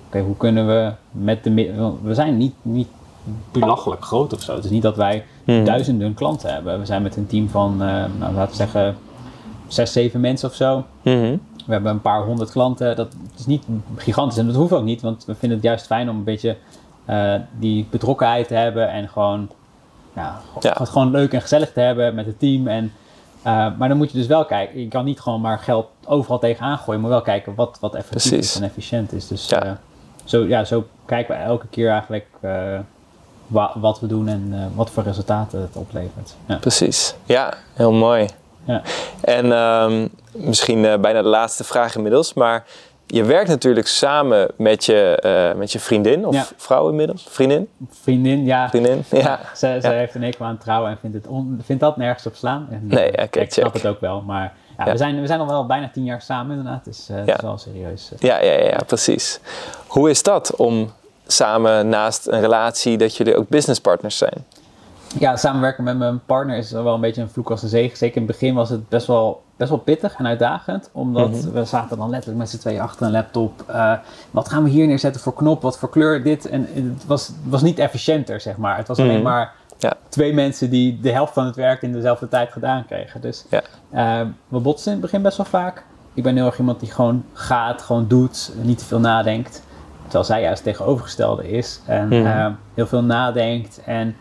oké, 0.06 0.20
hoe 0.20 0.36
kunnen 0.36 0.66
we 0.66 0.92
met 1.10 1.44
de... 1.44 1.54
We 2.02 2.14
zijn 2.14 2.36
niet, 2.36 2.54
niet 2.62 2.88
belachelijk 3.52 4.04
groot 4.04 4.32
of 4.32 4.40
zo. 4.40 4.54
Het 4.54 4.64
is 4.64 4.70
niet 4.70 4.82
dat 4.82 4.96
wij 4.96 5.24
Mhm. 5.44 5.64
duizenden 5.64 6.14
klanten 6.14 6.52
hebben. 6.52 6.78
We 6.78 6.86
zijn 6.86 7.02
met 7.02 7.16
een 7.16 7.26
team 7.26 7.48
van, 7.48 7.72
eh, 7.82 7.88
nou, 8.18 8.34
laten 8.34 8.48
we 8.50 8.54
zeggen, 8.56 8.96
zes, 9.66 9.92
zeven 9.92 10.20
mensen 10.20 10.48
of 10.48 10.54
zo. 10.54 10.84
Mhm. 11.02 11.36
We 11.66 11.72
hebben 11.72 11.92
een 11.92 12.00
paar 12.00 12.24
honderd 12.24 12.50
klanten. 12.50 12.96
Dat 12.96 13.14
is 13.38 13.46
niet 13.46 13.64
gigantisch 13.96 14.38
en 14.38 14.46
dat 14.46 14.54
hoeft 14.56 14.72
ook 14.72 14.84
niet, 14.84 15.00
want 15.02 15.24
we 15.24 15.34
vinden 15.34 15.58
het 15.58 15.66
juist 15.66 15.86
fijn 15.86 16.10
om 16.10 16.16
een 16.16 16.24
beetje 16.24 16.56
eh, 17.04 17.34
die 17.58 17.86
betrokkenheid 17.90 18.48
te 18.48 18.54
hebben 18.54 18.90
en 18.90 19.08
gewoon, 19.08 19.48
go- 20.52 20.58
Ja. 20.60 20.72
het 20.78 20.88
gewoon 20.88 21.10
leuk 21.10 21.32
en 21.32 21.40
gezellig 21.40 21.72
te 21.72 21.80
hebben 21.80 22.14
met 22.14 22.26
het 22.26 22.38
team. 22.38 22.66
En, 22.68 22.92
eh, 23.42 23.66
maar 23.78 23.88
dan 23.88 23.96
moet 23.96 24.10
je 24.12 24.18
dus 24.18 24.26
wel 24.26 24.44
kijken. 24.44 24.80
Je 24.80 24.88
kan 24.88 25.04
niet 25.04 25.20
gewoon 25.20 25.40
maar 25.40 25.58
geld 25.58 25.86
overal 26.04 26.38
tegenaan 26.38 26.78
gooien, 26.78 27.00
maar 27.00 27.10
wel 27.10 27.22
kijken 27.22 27.54
wat, 27.54 27.76
wat 27.80 27.94
effectief 27.94 28.28
Precies. 28.30 28.50
is 28.50 28.56
en 28.56 28.62
efficiënt 28.62 29.12
is. 29.12 29.28
Dus 29.28 29.48
Ja. 29.48 29.62
eh, 29.64 29.70
zo, 30.24 30.44
ja, 30.46 30.64
zo 30.64 30.84
kijken 31.04 31.36
we 31.36 31.42
elke 31.42 31.66
keer 31.66 31.90
eigenlijk 31.90 32.26
eh, 32.40 32.78
wa- 33.46 33.72
wat 33.76 34.00
we 34.00 34.06
doen 34.06 34.28
en 34.28 34.72
wat 34.74 34.90
voor 34.90 35.02
resultaten 35.02 35.60
het 35.60 35.76
oplevert. 35.76 36.34
Ja. 36.46 36.56
Precies. 36.56 37.14
Ja, 37.24 37.52
heel 37.74 37.92
mooi. 37.92 38.26
Ja. 38.64 38.82
En 39.20 39.52
ehm, 39.52 40.08
misschien 40.32 40.82
bijna 40.82 41.22
de 41.22 41.28
laatste 41.28 41.64
vraag 41.64 41.96
inmiddels, 41.96 42.34
maar 42.34 42.64
je 43.12 43.24
werkt 43.24 43.48
natuurlijk 43.48 43.86
samen 43.86 44.48
met 44.56 44.84
je, 44.84 45.16
eh, 45.16 45.58
met 45.58 45.72
je 45.72 45.78
vriendin 45.78 46.26
of 46.26 46.34
Ja. 46.34 46.46
vrouw 46.56 46.88
inmiddels? 46.88 47.26
Vriendin? 47.30 47.68
Vriendin, 47.90 48.44
ja. 48.44 48.68
Vriendin? 48.68 49.04
Ja. 49.10 49.40
Ze, 49.54 49.78
ze 49.82 49.88
Ja. 49.88 49.90
heeft 49.94 50.14
een 50.14 50.22
hekel 50.22 50.44
aan 50.44 50.58
trouwen 50.58 50.90
en 50.90 50.98
vindt, 51.00 51.16
het 51.16 51.26
on- 51.26 51.60
vindt 51.64 51.82
dat 51.82 51.96
nergens 51.96 52.26
op 52.26 52.34
slaan. 52.34 52.68
En, 52.70 52.80
Nee, 52.86 53.10
eh, 53.10 53.24
oké, 53.24 53.40
ik 53.40 53.52
snap 53.52 53.72
het 53.72 53.86
ook 53.86 54.00
wel. 54.00 54.20
Maar 54.22 54.52
ja, 54.78 54.84
Ja. 54.84 54.92
We, 54.92 54.96
zijn, 54.98 55.20
we 55.20 55.26
zijn 55.26 55.40
al 55.40 55.46
wel 55.46 55.66
bijna 55.66 55.90
tien 55.92 56.04
jaar 56.04 56.22
samen 56.22 56.56
inderdaad. 56.56 56.84
Dus 56.84 57.08
eh, 57.08 57.16
het 57.16 57.26
Ja. 57.26 57.34
is 57.36 57.40
wel 57.42 57.58
serieus. 57.58 58.10
eh. 58.12 58.18
Ja, 58.28 58.40
ja, 58.42 58.52
ja, 58.52 58.64
ja, 58.68 58.78
precies. 58.86 59.40
Hoe 59.86 60.10
is 60.10 60.22
dat 60.22 60.56
om 60.56 60.92
samen 61.26 61.88
naast 61.88 62.26
een 62.26 62.40
relatie 62.40 62.96
dat 62.98 63.16
jullie 63.16 63.36
ook 63.36 63.48
businesspartners 63.48 64.18
zijn? 64.18 64.44
Ja, 65.18 65.36
samenwerken 65.36 65.84
met 65.84 65.98
mijn 65.98 66.20
partner 66.26 66.56
is 66.56 66.70
wel 66.70 66.94
een 66.94 67.00
beetje 67.00 67.22
een 67.22 67.30
vloek 67.30 67.50
als 67.50 67.62
een 67.62 67.68
zegen. 67.68 67.96
Zeker 67.96 68.16
in 68.20 68.22
het 68.22 68.30
begin 68.32 68.54
was 68.54 68.70
het 68.70 68.88
best 68.88 69.06
wel, 69.06 69.42
best 69.62 69.74
wel 69.74 69.78
pittig 69.94 70.14
en 70.18 70.26
uitdagend. 70.26 70.88
Omdat 70.92 71.30
Mhm. 71.30 71.50
we 71.50 71.64
zaten 71.64 71.96
dan 71.98 72.10
letterlijk 72.10 72.38
met 72.40 72.50
z'n 72.50 72.58
tweeën 72.58 72.80
achter 72.80 73.06
een 73.06 73.12
laptop. 73.12 73.64
Eh, 73.66 73.92
wat 74.30 74.48
gaan 74.48 74.62
we 74.64 74.70
hier 74.70 74.86
neerzetten 74.86 75.20
voor 75.20 75.34
knop? 75.34 75.62
Wat 75.62 75.78
voor 75.78 75.88
kleur 75.90 76.22
dit? 76.22 76.46
En 76.48 76.68
het 76.74 77.06
was, 77.06 77.32
was 77.44 77.62
niet 77.62 77.78
efficiënter, 77.78 78.40
zeg 78.40 78.56
maar. 78.56 78.76
Het 78.76 78.88
was 78.88 78.98
alleen 78.98 79.12
Mhm. 79.14 79.22
maar 79.22 79.52
Ja. 79.78 79.92
twee 80.08 80.34
mensen 80.34 80.70
die 80.70 81.00
de 81.00 81.10
helft 81.12 81.32
van 81.32 81.46
het 81.46 81.56
werk 81.56 81.82
in 81.82 81.92
dezelfde 81.92 82.28
tijd 82.28 82.52
gedaan 82.52 82.86
kregen. 82.86 83.20
Dus 83.20 83.44
Ja. 83.50 83.62
eh, 83.90 84.26
we 84.48 84.58
botsten 84.58 84.92
in 84.92 84.98
het 84.98 85.06
begin 85.10 85.22
best 85.22 85.36
wel 85.36 85.46
vaak. 85.46 85.84
Ik 86.14 86.22
ben 86.22 86.36
heel 86.36 86.46
erg 86.46 86.58
iemand 86.58 86.80
die 86.80 86.90
gewoon 86.90 87.24
gaat, 87.32 87.82
gewoon 87.82 88.08
doet, 88.08 88.52
niet 88.62 88.78
te 88.78 88.84
veel 88.84 89.00
nadenkt. 89.00 89.62
Terwijl 90.02 90.24
zij 90.24 90.42
juist 90.42 90.62
tegenovergestelde 90.62 91.50
is. 91.50 91.80
En 91.86 92.06
Mhm. 92.06 92.26
eh, 92.26 92.46
heel 92.74 92.86
veel 92.86 93.02
nadenkt 93.02 93.80
en 93.84 94.16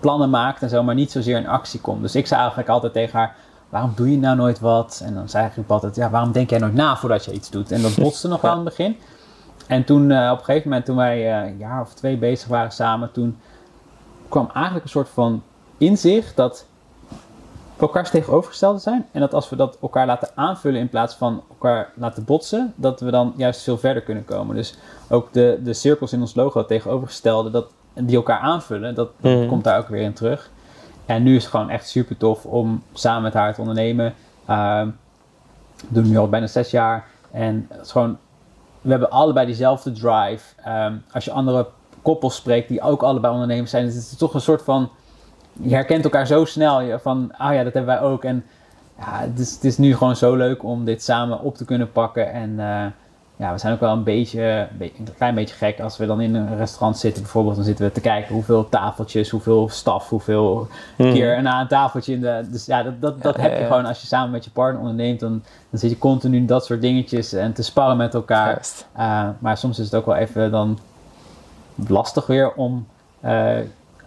plannen 0.00 0.30
maakt 0.30 0.62
en 0.62 0.68
zo, 0.68 0.82
maar 0.82 0.94
niet 0.94 1.10
zozeer 1.10 1.36
in 1.36 1.48
actie 1.48 1.80
komt. 1.80 2.02
Dus 2.02 2.14
ik 2.14 2.26
zei 2.26 2.38
eigenlijk 2.40 2.68
altijd 2.70 2.92
tegen 2.92 3.18
haar, 3.18 3.34
waarom 3.76 3.94
doe 3.96 4.10
je 4.10 4.18
nou 4.18 4.36
nooit 4.36 4.60
wat? 4.60 5.02
En 5.04 5.14
dan 5.14 5.28
zei 5.28 5.50
ik 5.56 5.70
altijd, 5.70 5.96
ja, 5.96 6.10
waarom 6.10 6.32
denk 6.32 6.50
jij 6.50 6.58
nooit 6.58 6.74
na 6.74 6.96
voordat 6.96 7.24
je 7.24 7.32
iets 7.32 7.50
doet? 7.50 7.70
En 7.72 7.82
dat 7.82 7.94
botste 8.04 8.28
nog 8.28 8.40
wel 8.40 8.50
aan 8.50 8.56
het 8.56 8.68
begin. 8.68 8.96
En 9.66 9.84
toen 9.84 10.10
uh, 10.10 10.30
op 10.32 10.38
een 10.38 10.44
gegeven 10.44 10.68
moment, 10.68 10.86
toen 10.86 10.96
wij 10.96 11.42
uh, 11.42 11.48
een 11.48 11.56
jaar 11.58 11.80
of 11.80 11.94
twee 11.94 12.16
bezig 12.16 12.48
waren 12.48 12.72
samen, 12.72 13.12
toen 13.12 13.38
kwam 14.28 14.50
eigenlijk 14.54 14.84
een 14.84 14.90
soort 14.90 15.08
van 15.08 15.42
inzicht 15.78 16.36
dat 16.36 16.66
elkaars 17.78 18.10
tegenovergestelde 18.10 18.78
zijn. 18.78 19.06
En 19.12 19.20
dat 19.20 19.34
als 19.34 19.50
we 19.50 19.56
dat 19.56 19.78
elkaar 19.82 20.06
laten 20.06 20.28
aanvullen 20.34 20.80
in 20.80 20.88
plaats 20.88 21.14
van 21.14 21.42
elkaar 21.48 21.92
laten 21.94 22.24
botsen, 22.24 22.72
dat 22.76 23.00
we 23.00 23.10
dan 23.10 23.32
juist 23.36 23.62
veel 23.62 23.78
verder 23.78 24.02
kunnen 24.02 24.24
komen. 24.24 24.56
Dus 24.56 24.78
ook 25.08 25.32
de, 25.32 25.60
de 25.62 25.72
cirkels 25.74 26.12
in 26.12 26.20
ons 26.20 26.34
logo 26.34 26.64
tegenovergestelde, 26.66 27.50
dat, 27.50 27.66
die 27.94 28.16
elkaar 28.16 28.38
aanvullen, 28.38 28.94
dat 28.94 29.10
Mhm. 29.20 29.46
komt 29.48 29.64
daar 29.64 29.78
ook 29.78 29.88
weer 29.88 30.02
in 30.02 30.12
terug. 30.12 30.50
En 31.06 31.22
nu 31.22 31.36
is 31.36 31.42
het 31.42 31.50
gewoon 31.50 31.70
echt 31.70 31.88
super 31.88 32.16
tof 32.16 32.44
om 32.44 32.82
samen 32.92 33.22
met 33.22 33.34
haar 33.34 33.54
te 33.54 33.60
ondernemen. 33.60 34.14
We 34.46 34.92
doen 35.88 36.08
nu 36.08 36.16
al 36.16 36.28
bijna 36.28 36.46
zes 36.46 36.70
jaar. 36.70 37.04
En 37.30 37.66
het 37.70 37.84
is 37.84 37.90
gewoon, 37.90 38.18
we 38.80 38.90
hebben 38.90 39.10
allebei 39.10 39.46
diezelfde 39.46 39.92
drive. 39.92 40.62
Ehm, 40.64 40.94
als 41.12 41.24
je 41.24 41.30
andere 41.32 41.68
koppels 42.02 42.36
spreekt 42.36 42.68
die 42.68 42.82
ook 42.82 43.02
allebei 43.02 43.32
ondernemers 43.32 43.70
zijn, 43.70 43.86
is 43.86 44.10
het 44.10 44.18
toch 44.18 44.34
een 44.34 44.40
soort 44.40 44.62
van. 44.62 44.90
Je 45.52 45.74
herkent 45.74 46.04
elkaar 46.04 46.26
zo 46.26 46.44
snel 46.44 46.98
van, 46.98 47.32
ah 47.36 47.54
ja, 47.54 47.62
dat 47.64 47.72
hebben 47.74 47.94
wij 47.94 48.00
ook. 48.00 48.24
En 48.24 48.44
ja, 48.98 49.20
het 49.20 49.38
is, 49.38 49.54
het 49.54 49.64
is 49.64 49.78
nu 49.78 49.96
gewoon 49.96 50.16
zo 50.16 50.34
leuk 50.34 50.62
om 50.62 50.84
dit 50.84 51.02
samen 51.02 51.40
op 51.40 51.56
te 51.56 51.64
kunnen 51.64 51.92
pakken. 51.92 52.32
En 52.32 52.60
eh, 52.60 52.86
ja, 53.38 53.52
we 53.52 53.58
zijn 53.58 53.72
ook 53.72 53.80
wel 53.80 53.92
een 53.92 54.02
beetje, 54.02 54.68
een 54.78 55.14
klein 55.16 55.34
beetje 55.34 55.54
gek 55.54 55.80
als 55.80 55.96
we 55.96 56.06
dan 56.06 56.20
in 56.20 56.34
een 56.34 56.56
restaurant 56.56 56.98
zitten. 56.98 57.22
Bijvoorbeeld, 57.22 57.56
dan 57.56 57.64
zitten 57.64 57.84
we 57.84 57.92
te 57.92 58.00
kijken 58.00 58.34
hoeveel 58.34 58.68
tafeltjes, 58.68 59.30
hoeveel 59.30 59.68
staf, 59.68 60.08
hoeveel 60.08 60.68
keer 60.96 61.42
na 61.42 61.60
een 61.60 61.68
tafeltje 61.68 62.12
in 62.12 62.20
de. 62.20 62.46
Dus 62.50 62.66
ja, 62.66 62.82
dat, 62.82 63.00
dat, 63.00 63.22
dat 63.22 63.36
Ja, 63.36 63.42
heb 63.42 63.50
ja, 63.50 63.56
je 63.56 63.62
ja. 63.62 63.68
gewoon 63.68 63.86
als 63.86 64.00
je 64.00 64.06
samen 64.06 64.30
met 64.30 64.44
je 64.44 64.50
partner 64.50 64.80
onderneemt. 64.80 65.20
Dan, 65.20 65.42
dan 65.70 65.80
zit 65.80 65.90
je 65.90 65.98
continu 65.98 66.44
dat 66.44 66.64
soort 66.64 66.80
dingetjes 66.80 67.32
en 67.32 67.52
te 67.52 67.62
sparren 67.62 67.96
met 67.96 68.14
elkaar. 68.14 68.60
Uh, 68.98 69.28
maar 69.38 69.56
soms 69.56 69.78
is 69.78 69.84
het 69.84 69.94
ook 69.94 70.06
wel 70.06 70.16
even 70.16 70.50
dan 70.50 70.78
lastig 71.88 72.26
weer 72.26 72.52
om 72.52 72.86
uh, 73.24 73.58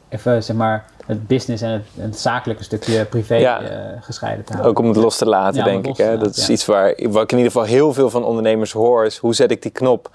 even 0.10 0.44
zeg 0.44 0.56
maar 0.56 0.86
het 1.06 1.28
business 1.28 1.64
en 1.64 1.84
het, 1.96 2.20
zakelijke 2.20 2.64
stukje 2.64 3.06
privé 3.06 3.36
Ja. 3.36 3.62
uh, 3.62 3.68
gescheiden 4.02 4.46
te 4.46 4.52
houden. 4.54 4.72
Ook 4.72 4.80
om 4.80 4.88
het 4.88 4.98
los 4.98 5.18
te 5.18 5.26
laten, 5.26 5.58
Ja, 5.58 5.64
denk 5.64 5.88
ik. 5.88 5.98
Hè? 5.98 6.04
laten, 6.06 6.20
Dat 6.20 6.36
is 6.36 6.50
iets 6.50 6.66
waar, 6.66 6.96
waar 7.10 7.24
ik 7.24 7.32
in 7.32 7.38
ieder 7.38 7.52
geval 7.52 7.68
heel 7.68 7.94
veel 7.94 8.10
van 8.10 8.24
ondernemers 8.24 8.72
hoor. 8.72 9.06
Is 9.06 9.18
hoe 9.18 9.36
zet 9.36 9.52
ik 9.52 9.62
die 9.62 9.72
knop 9.72 10.10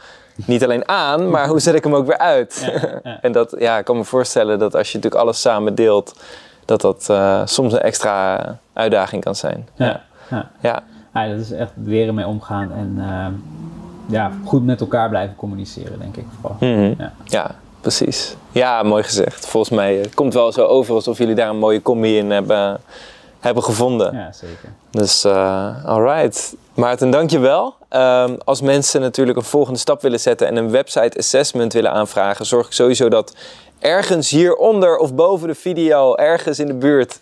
niet 0.46 0.64
alleen 0.64 0.88
aan, 0.88 1.30
maar 1.30 1.48
hoe 1.48 1.60
zet 1.60 1.74
ik 1.74 1.84
hem 1.84 1.94
ook 1.94 2.06
weer 2.06 2.18
uit? 2.18 2.72
En 3.20 3.32
dat, 3.32 3.54
ja, 3.58 3.78
ik 3.78 3.84
kan 3.84 3.96
me 3.96 4.04
voorstellen 4.04 4.58
dat 4.58 4.74
als 4.74 4.90
je 4.90 4.96
natuurlijk 4.96 5.22
alles 5.22 5.40
samen 5.40 5.74
deelt, 5.74 6.14
dat 6.64 6.80
dat 6.80 7.06
eh, 7.10 7.40
soms 7.44 7.72
een 7.72 7.80
extra 7.80 8.40
uitdaging 8.72 9.24
kan 9.24 9.34
zijn. 9.34 9.68
Ja, 9.74 10.00
ja. 10.30 10.50
ja. 10.60 10.82
Dat 11.28 11.40
is 11.40 11.50
echt 11.50 11.72
leren 11.84 12.14
mee 12.14 12.26
omgaan 12.26 12.72
en 12.72 12.94
uh, 12.98 13.26
ja, 14.06 14.30
goed 14.44 14.64
met 14.64 14.80
elkaar 14.80 15.08
blijven 15.08 15.36
communiceren, 15.36 15.98
denk 15.98 16.16
ik 16.16 16.24
vooral. 16.40 16.56
Mhm. 16.60 16.94
Ja, 17.24 17.50
precies. 17.84 18.36
Ja, 18.52 18.82
mooi 18.82 19.02
gezegd. 19.02 19.46
Volgens 19.46 19.76
mij 19.76 20.00
eh, 20.00 20.06
komt 20.14 20.34
wel 20.34 20.52
zo 20.52 20.64
over 20.64 20.94
alsof 20.94 21.18
jullie 21.18 21.34
daar 21.34 21.48
een 21.48 21.58
mooie 21.58 21.82
combi 21.82 22.16
in 22.16 22.30
hebben, 22.30 22.80
hebben 23.40 23.62
gevonden. 23.62 24.14
Ja, 24.14 24.32
zeker. 24.32 24.72
Dus, 24.90 25.24
uh, 25.24 25.84
alright. 25.84 26.54
Maarten, 26.74 27.10
dankjewel. 27.10 27.74
Um, 27.90 28.36
als 28.44 28.60
mensen 28.60 29.00
natuurlijk 29.00 29.38
een 29.38 29.44
volgende 29.44 29.78
stap 29.78 30.02
willen 30.02 30.20
zetten 30.20 30.46
en 30.46 30.56
een 30.56 30.70
website 30.70 31.18
assessment 31.18 31.72
willen 31.72 31.92
aanvragen, 31.92 32.46
zorg 32.46 32.66
ik 32.66 32.72
sowieso 32.72 33.08
dat 33.08 33.34
ergens 33.78 34.30
hieronder 34.30 34.96
of 34.96 35.14
boven 35.14 35.48
de 35.48 35.54
video, 35.54 36.14
ergens 36.14 36.58
in 36.58 36.66
de 36.66 36.74
buurt, 36.74 37.18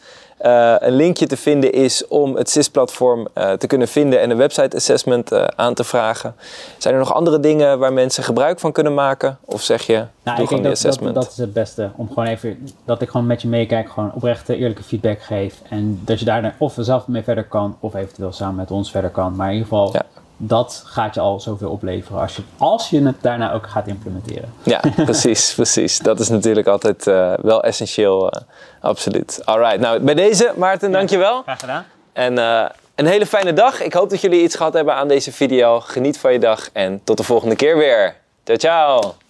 uh, 0.46 0.74
een 0.78 0.92
linkje 0.96 1.26
te 1.26 1.36
vinden 1.36 1.72
is 1.72 2.06
om 2.06 2.36
het 2.36 2.50
SIS-platform 2.50 3.28
uh, 3.38 3.52
te 3.52 3.66
kunnen 3.66 3.88
vinden 3.88 4.20
en 4.20 4.30
een 4.30 4.36
website 4.36 4.76
assessment 4.76 5.32
uh, 5.32 5.44
aan 5.56 5.74
te 5.74 5.84
vragen. 5.84 6.34
Zijn 6.78 6.94
er 6.94 7.00
nog 7.00 7.14
andere 7.14 7.40
dingen 7.40 7.78
waar 7.78 7.92
mensen 7.92 8.24
gebruik 8.24 8.60
van 8.60 8.72
kunnen 8.72 8.94
maken? 8.94 9.38
Of 9.44 9.62
zeg 9.62 9.82
je, 9.82 10.04
Nou, 10.22 10.36
doe 10.36 10.46
gewoon 10.46 10.48
die 10.48 10.48
dat, 10.48 10.62
dat, 10.62 10.72
assessment? 10.72 11.14
dat 11.14 11.30
is 11.30 11.36
het 11.36 11.52
beste. 11.52 11.90
Om 11.96 12.08
gewoon 12.08 12.26
even, 12.26 12.68
dat 12.84 13.02
ik 13.02 13.08
gewoon 13.10 13.26
met 13.26 13.42
je 13.42 13.48
meekijk, 13.48 13.90
gewoon 13.90 14.10
oprechte, 14.14 14.56
eerlijke 14.56 14.82
feedback 14.82 15.22
geef. 15.22 15.54
En 15.68 16.00
dat 16.04 16.18
je 16.18 16.24
daar 16.24 16.54
of 16.58 16.74
zelf 16.78 17.06
mee 17.06 17.22
verder 17.22 17.44
kan, 17.44 17.76
of 17.80 17.94
eventueel 17.94 18.32
samen 18.32 18.54
met 18.54 18.70
ons 18.70 18.90
verder 18.90 19.10
kan. 19.10 19.36
Maar 19.36 19.46
in 19.48 19.52
ieder 19.52 19.68
geval, 19.68 19.90
Ja. 19.92 20.02
dat 20.36 20.82
gaat 20.86 21.14
je 21.14 21.20
al 21.20 21.40
zoveel 21.40 21.70
opleveren 21.70 22.20
als 22.20 22.36
je, 22.36 22.42
als 22.58 22.90
je 22.90 23.02
het 23.02 23.16
daarna 23.20 23.52
ook 23.52 23.66
gaat 23.66 23.86
implementeren. 23.86 24.52
Ja, 24.62 24.80
precies, 25.04 25.54
precies. 25.54 25.98
Dat 25.98 26.20
is 26.20 26.28
natuurlijk 26.28 26.66
altijd 26.66 27.04
wel 27.42 27.62
essentieel, 27.62 28.32
absoluut. 28.82 29.40
Alright, 29.44 29.80
nou 29.80 30.00
bij 30.00 30.14
deze, 30.14 30.52
Maarten, 30.56 30.92
dankjewel. 30.92 31.42
Graag 31.42 31.60
gedaan. 31.60 31.86
En 32.12 32.38
uh, 32.38 32.64
een 32.94 33.06
hele 33.06 33.26
fijne 33.26 33.52
dag. 33.52 33.80
Ik 33.80 33.92
hoop 33.92 34.10
dat 34.10 34.20
jullie 34.20 34.42
iets 34.42 34.56
gehad 34.56 34.72
hebben 34.72 34.94
aan 34.94 35.08
deze 35.08 35.32
video. 35.32 35.80
Geniet 35.80 36.18
van 36.18 36.32
je 36.32 36.38
dag 36.38 36.68
en 36.72 37.00
tot 37.04 37.16
de 37.16 37.22
volgende 37.22 37.56
keer 37.56 37.76
weer. 37.76 38.14
Ciao, 38.44 38.56
ciao. 38.56 39.21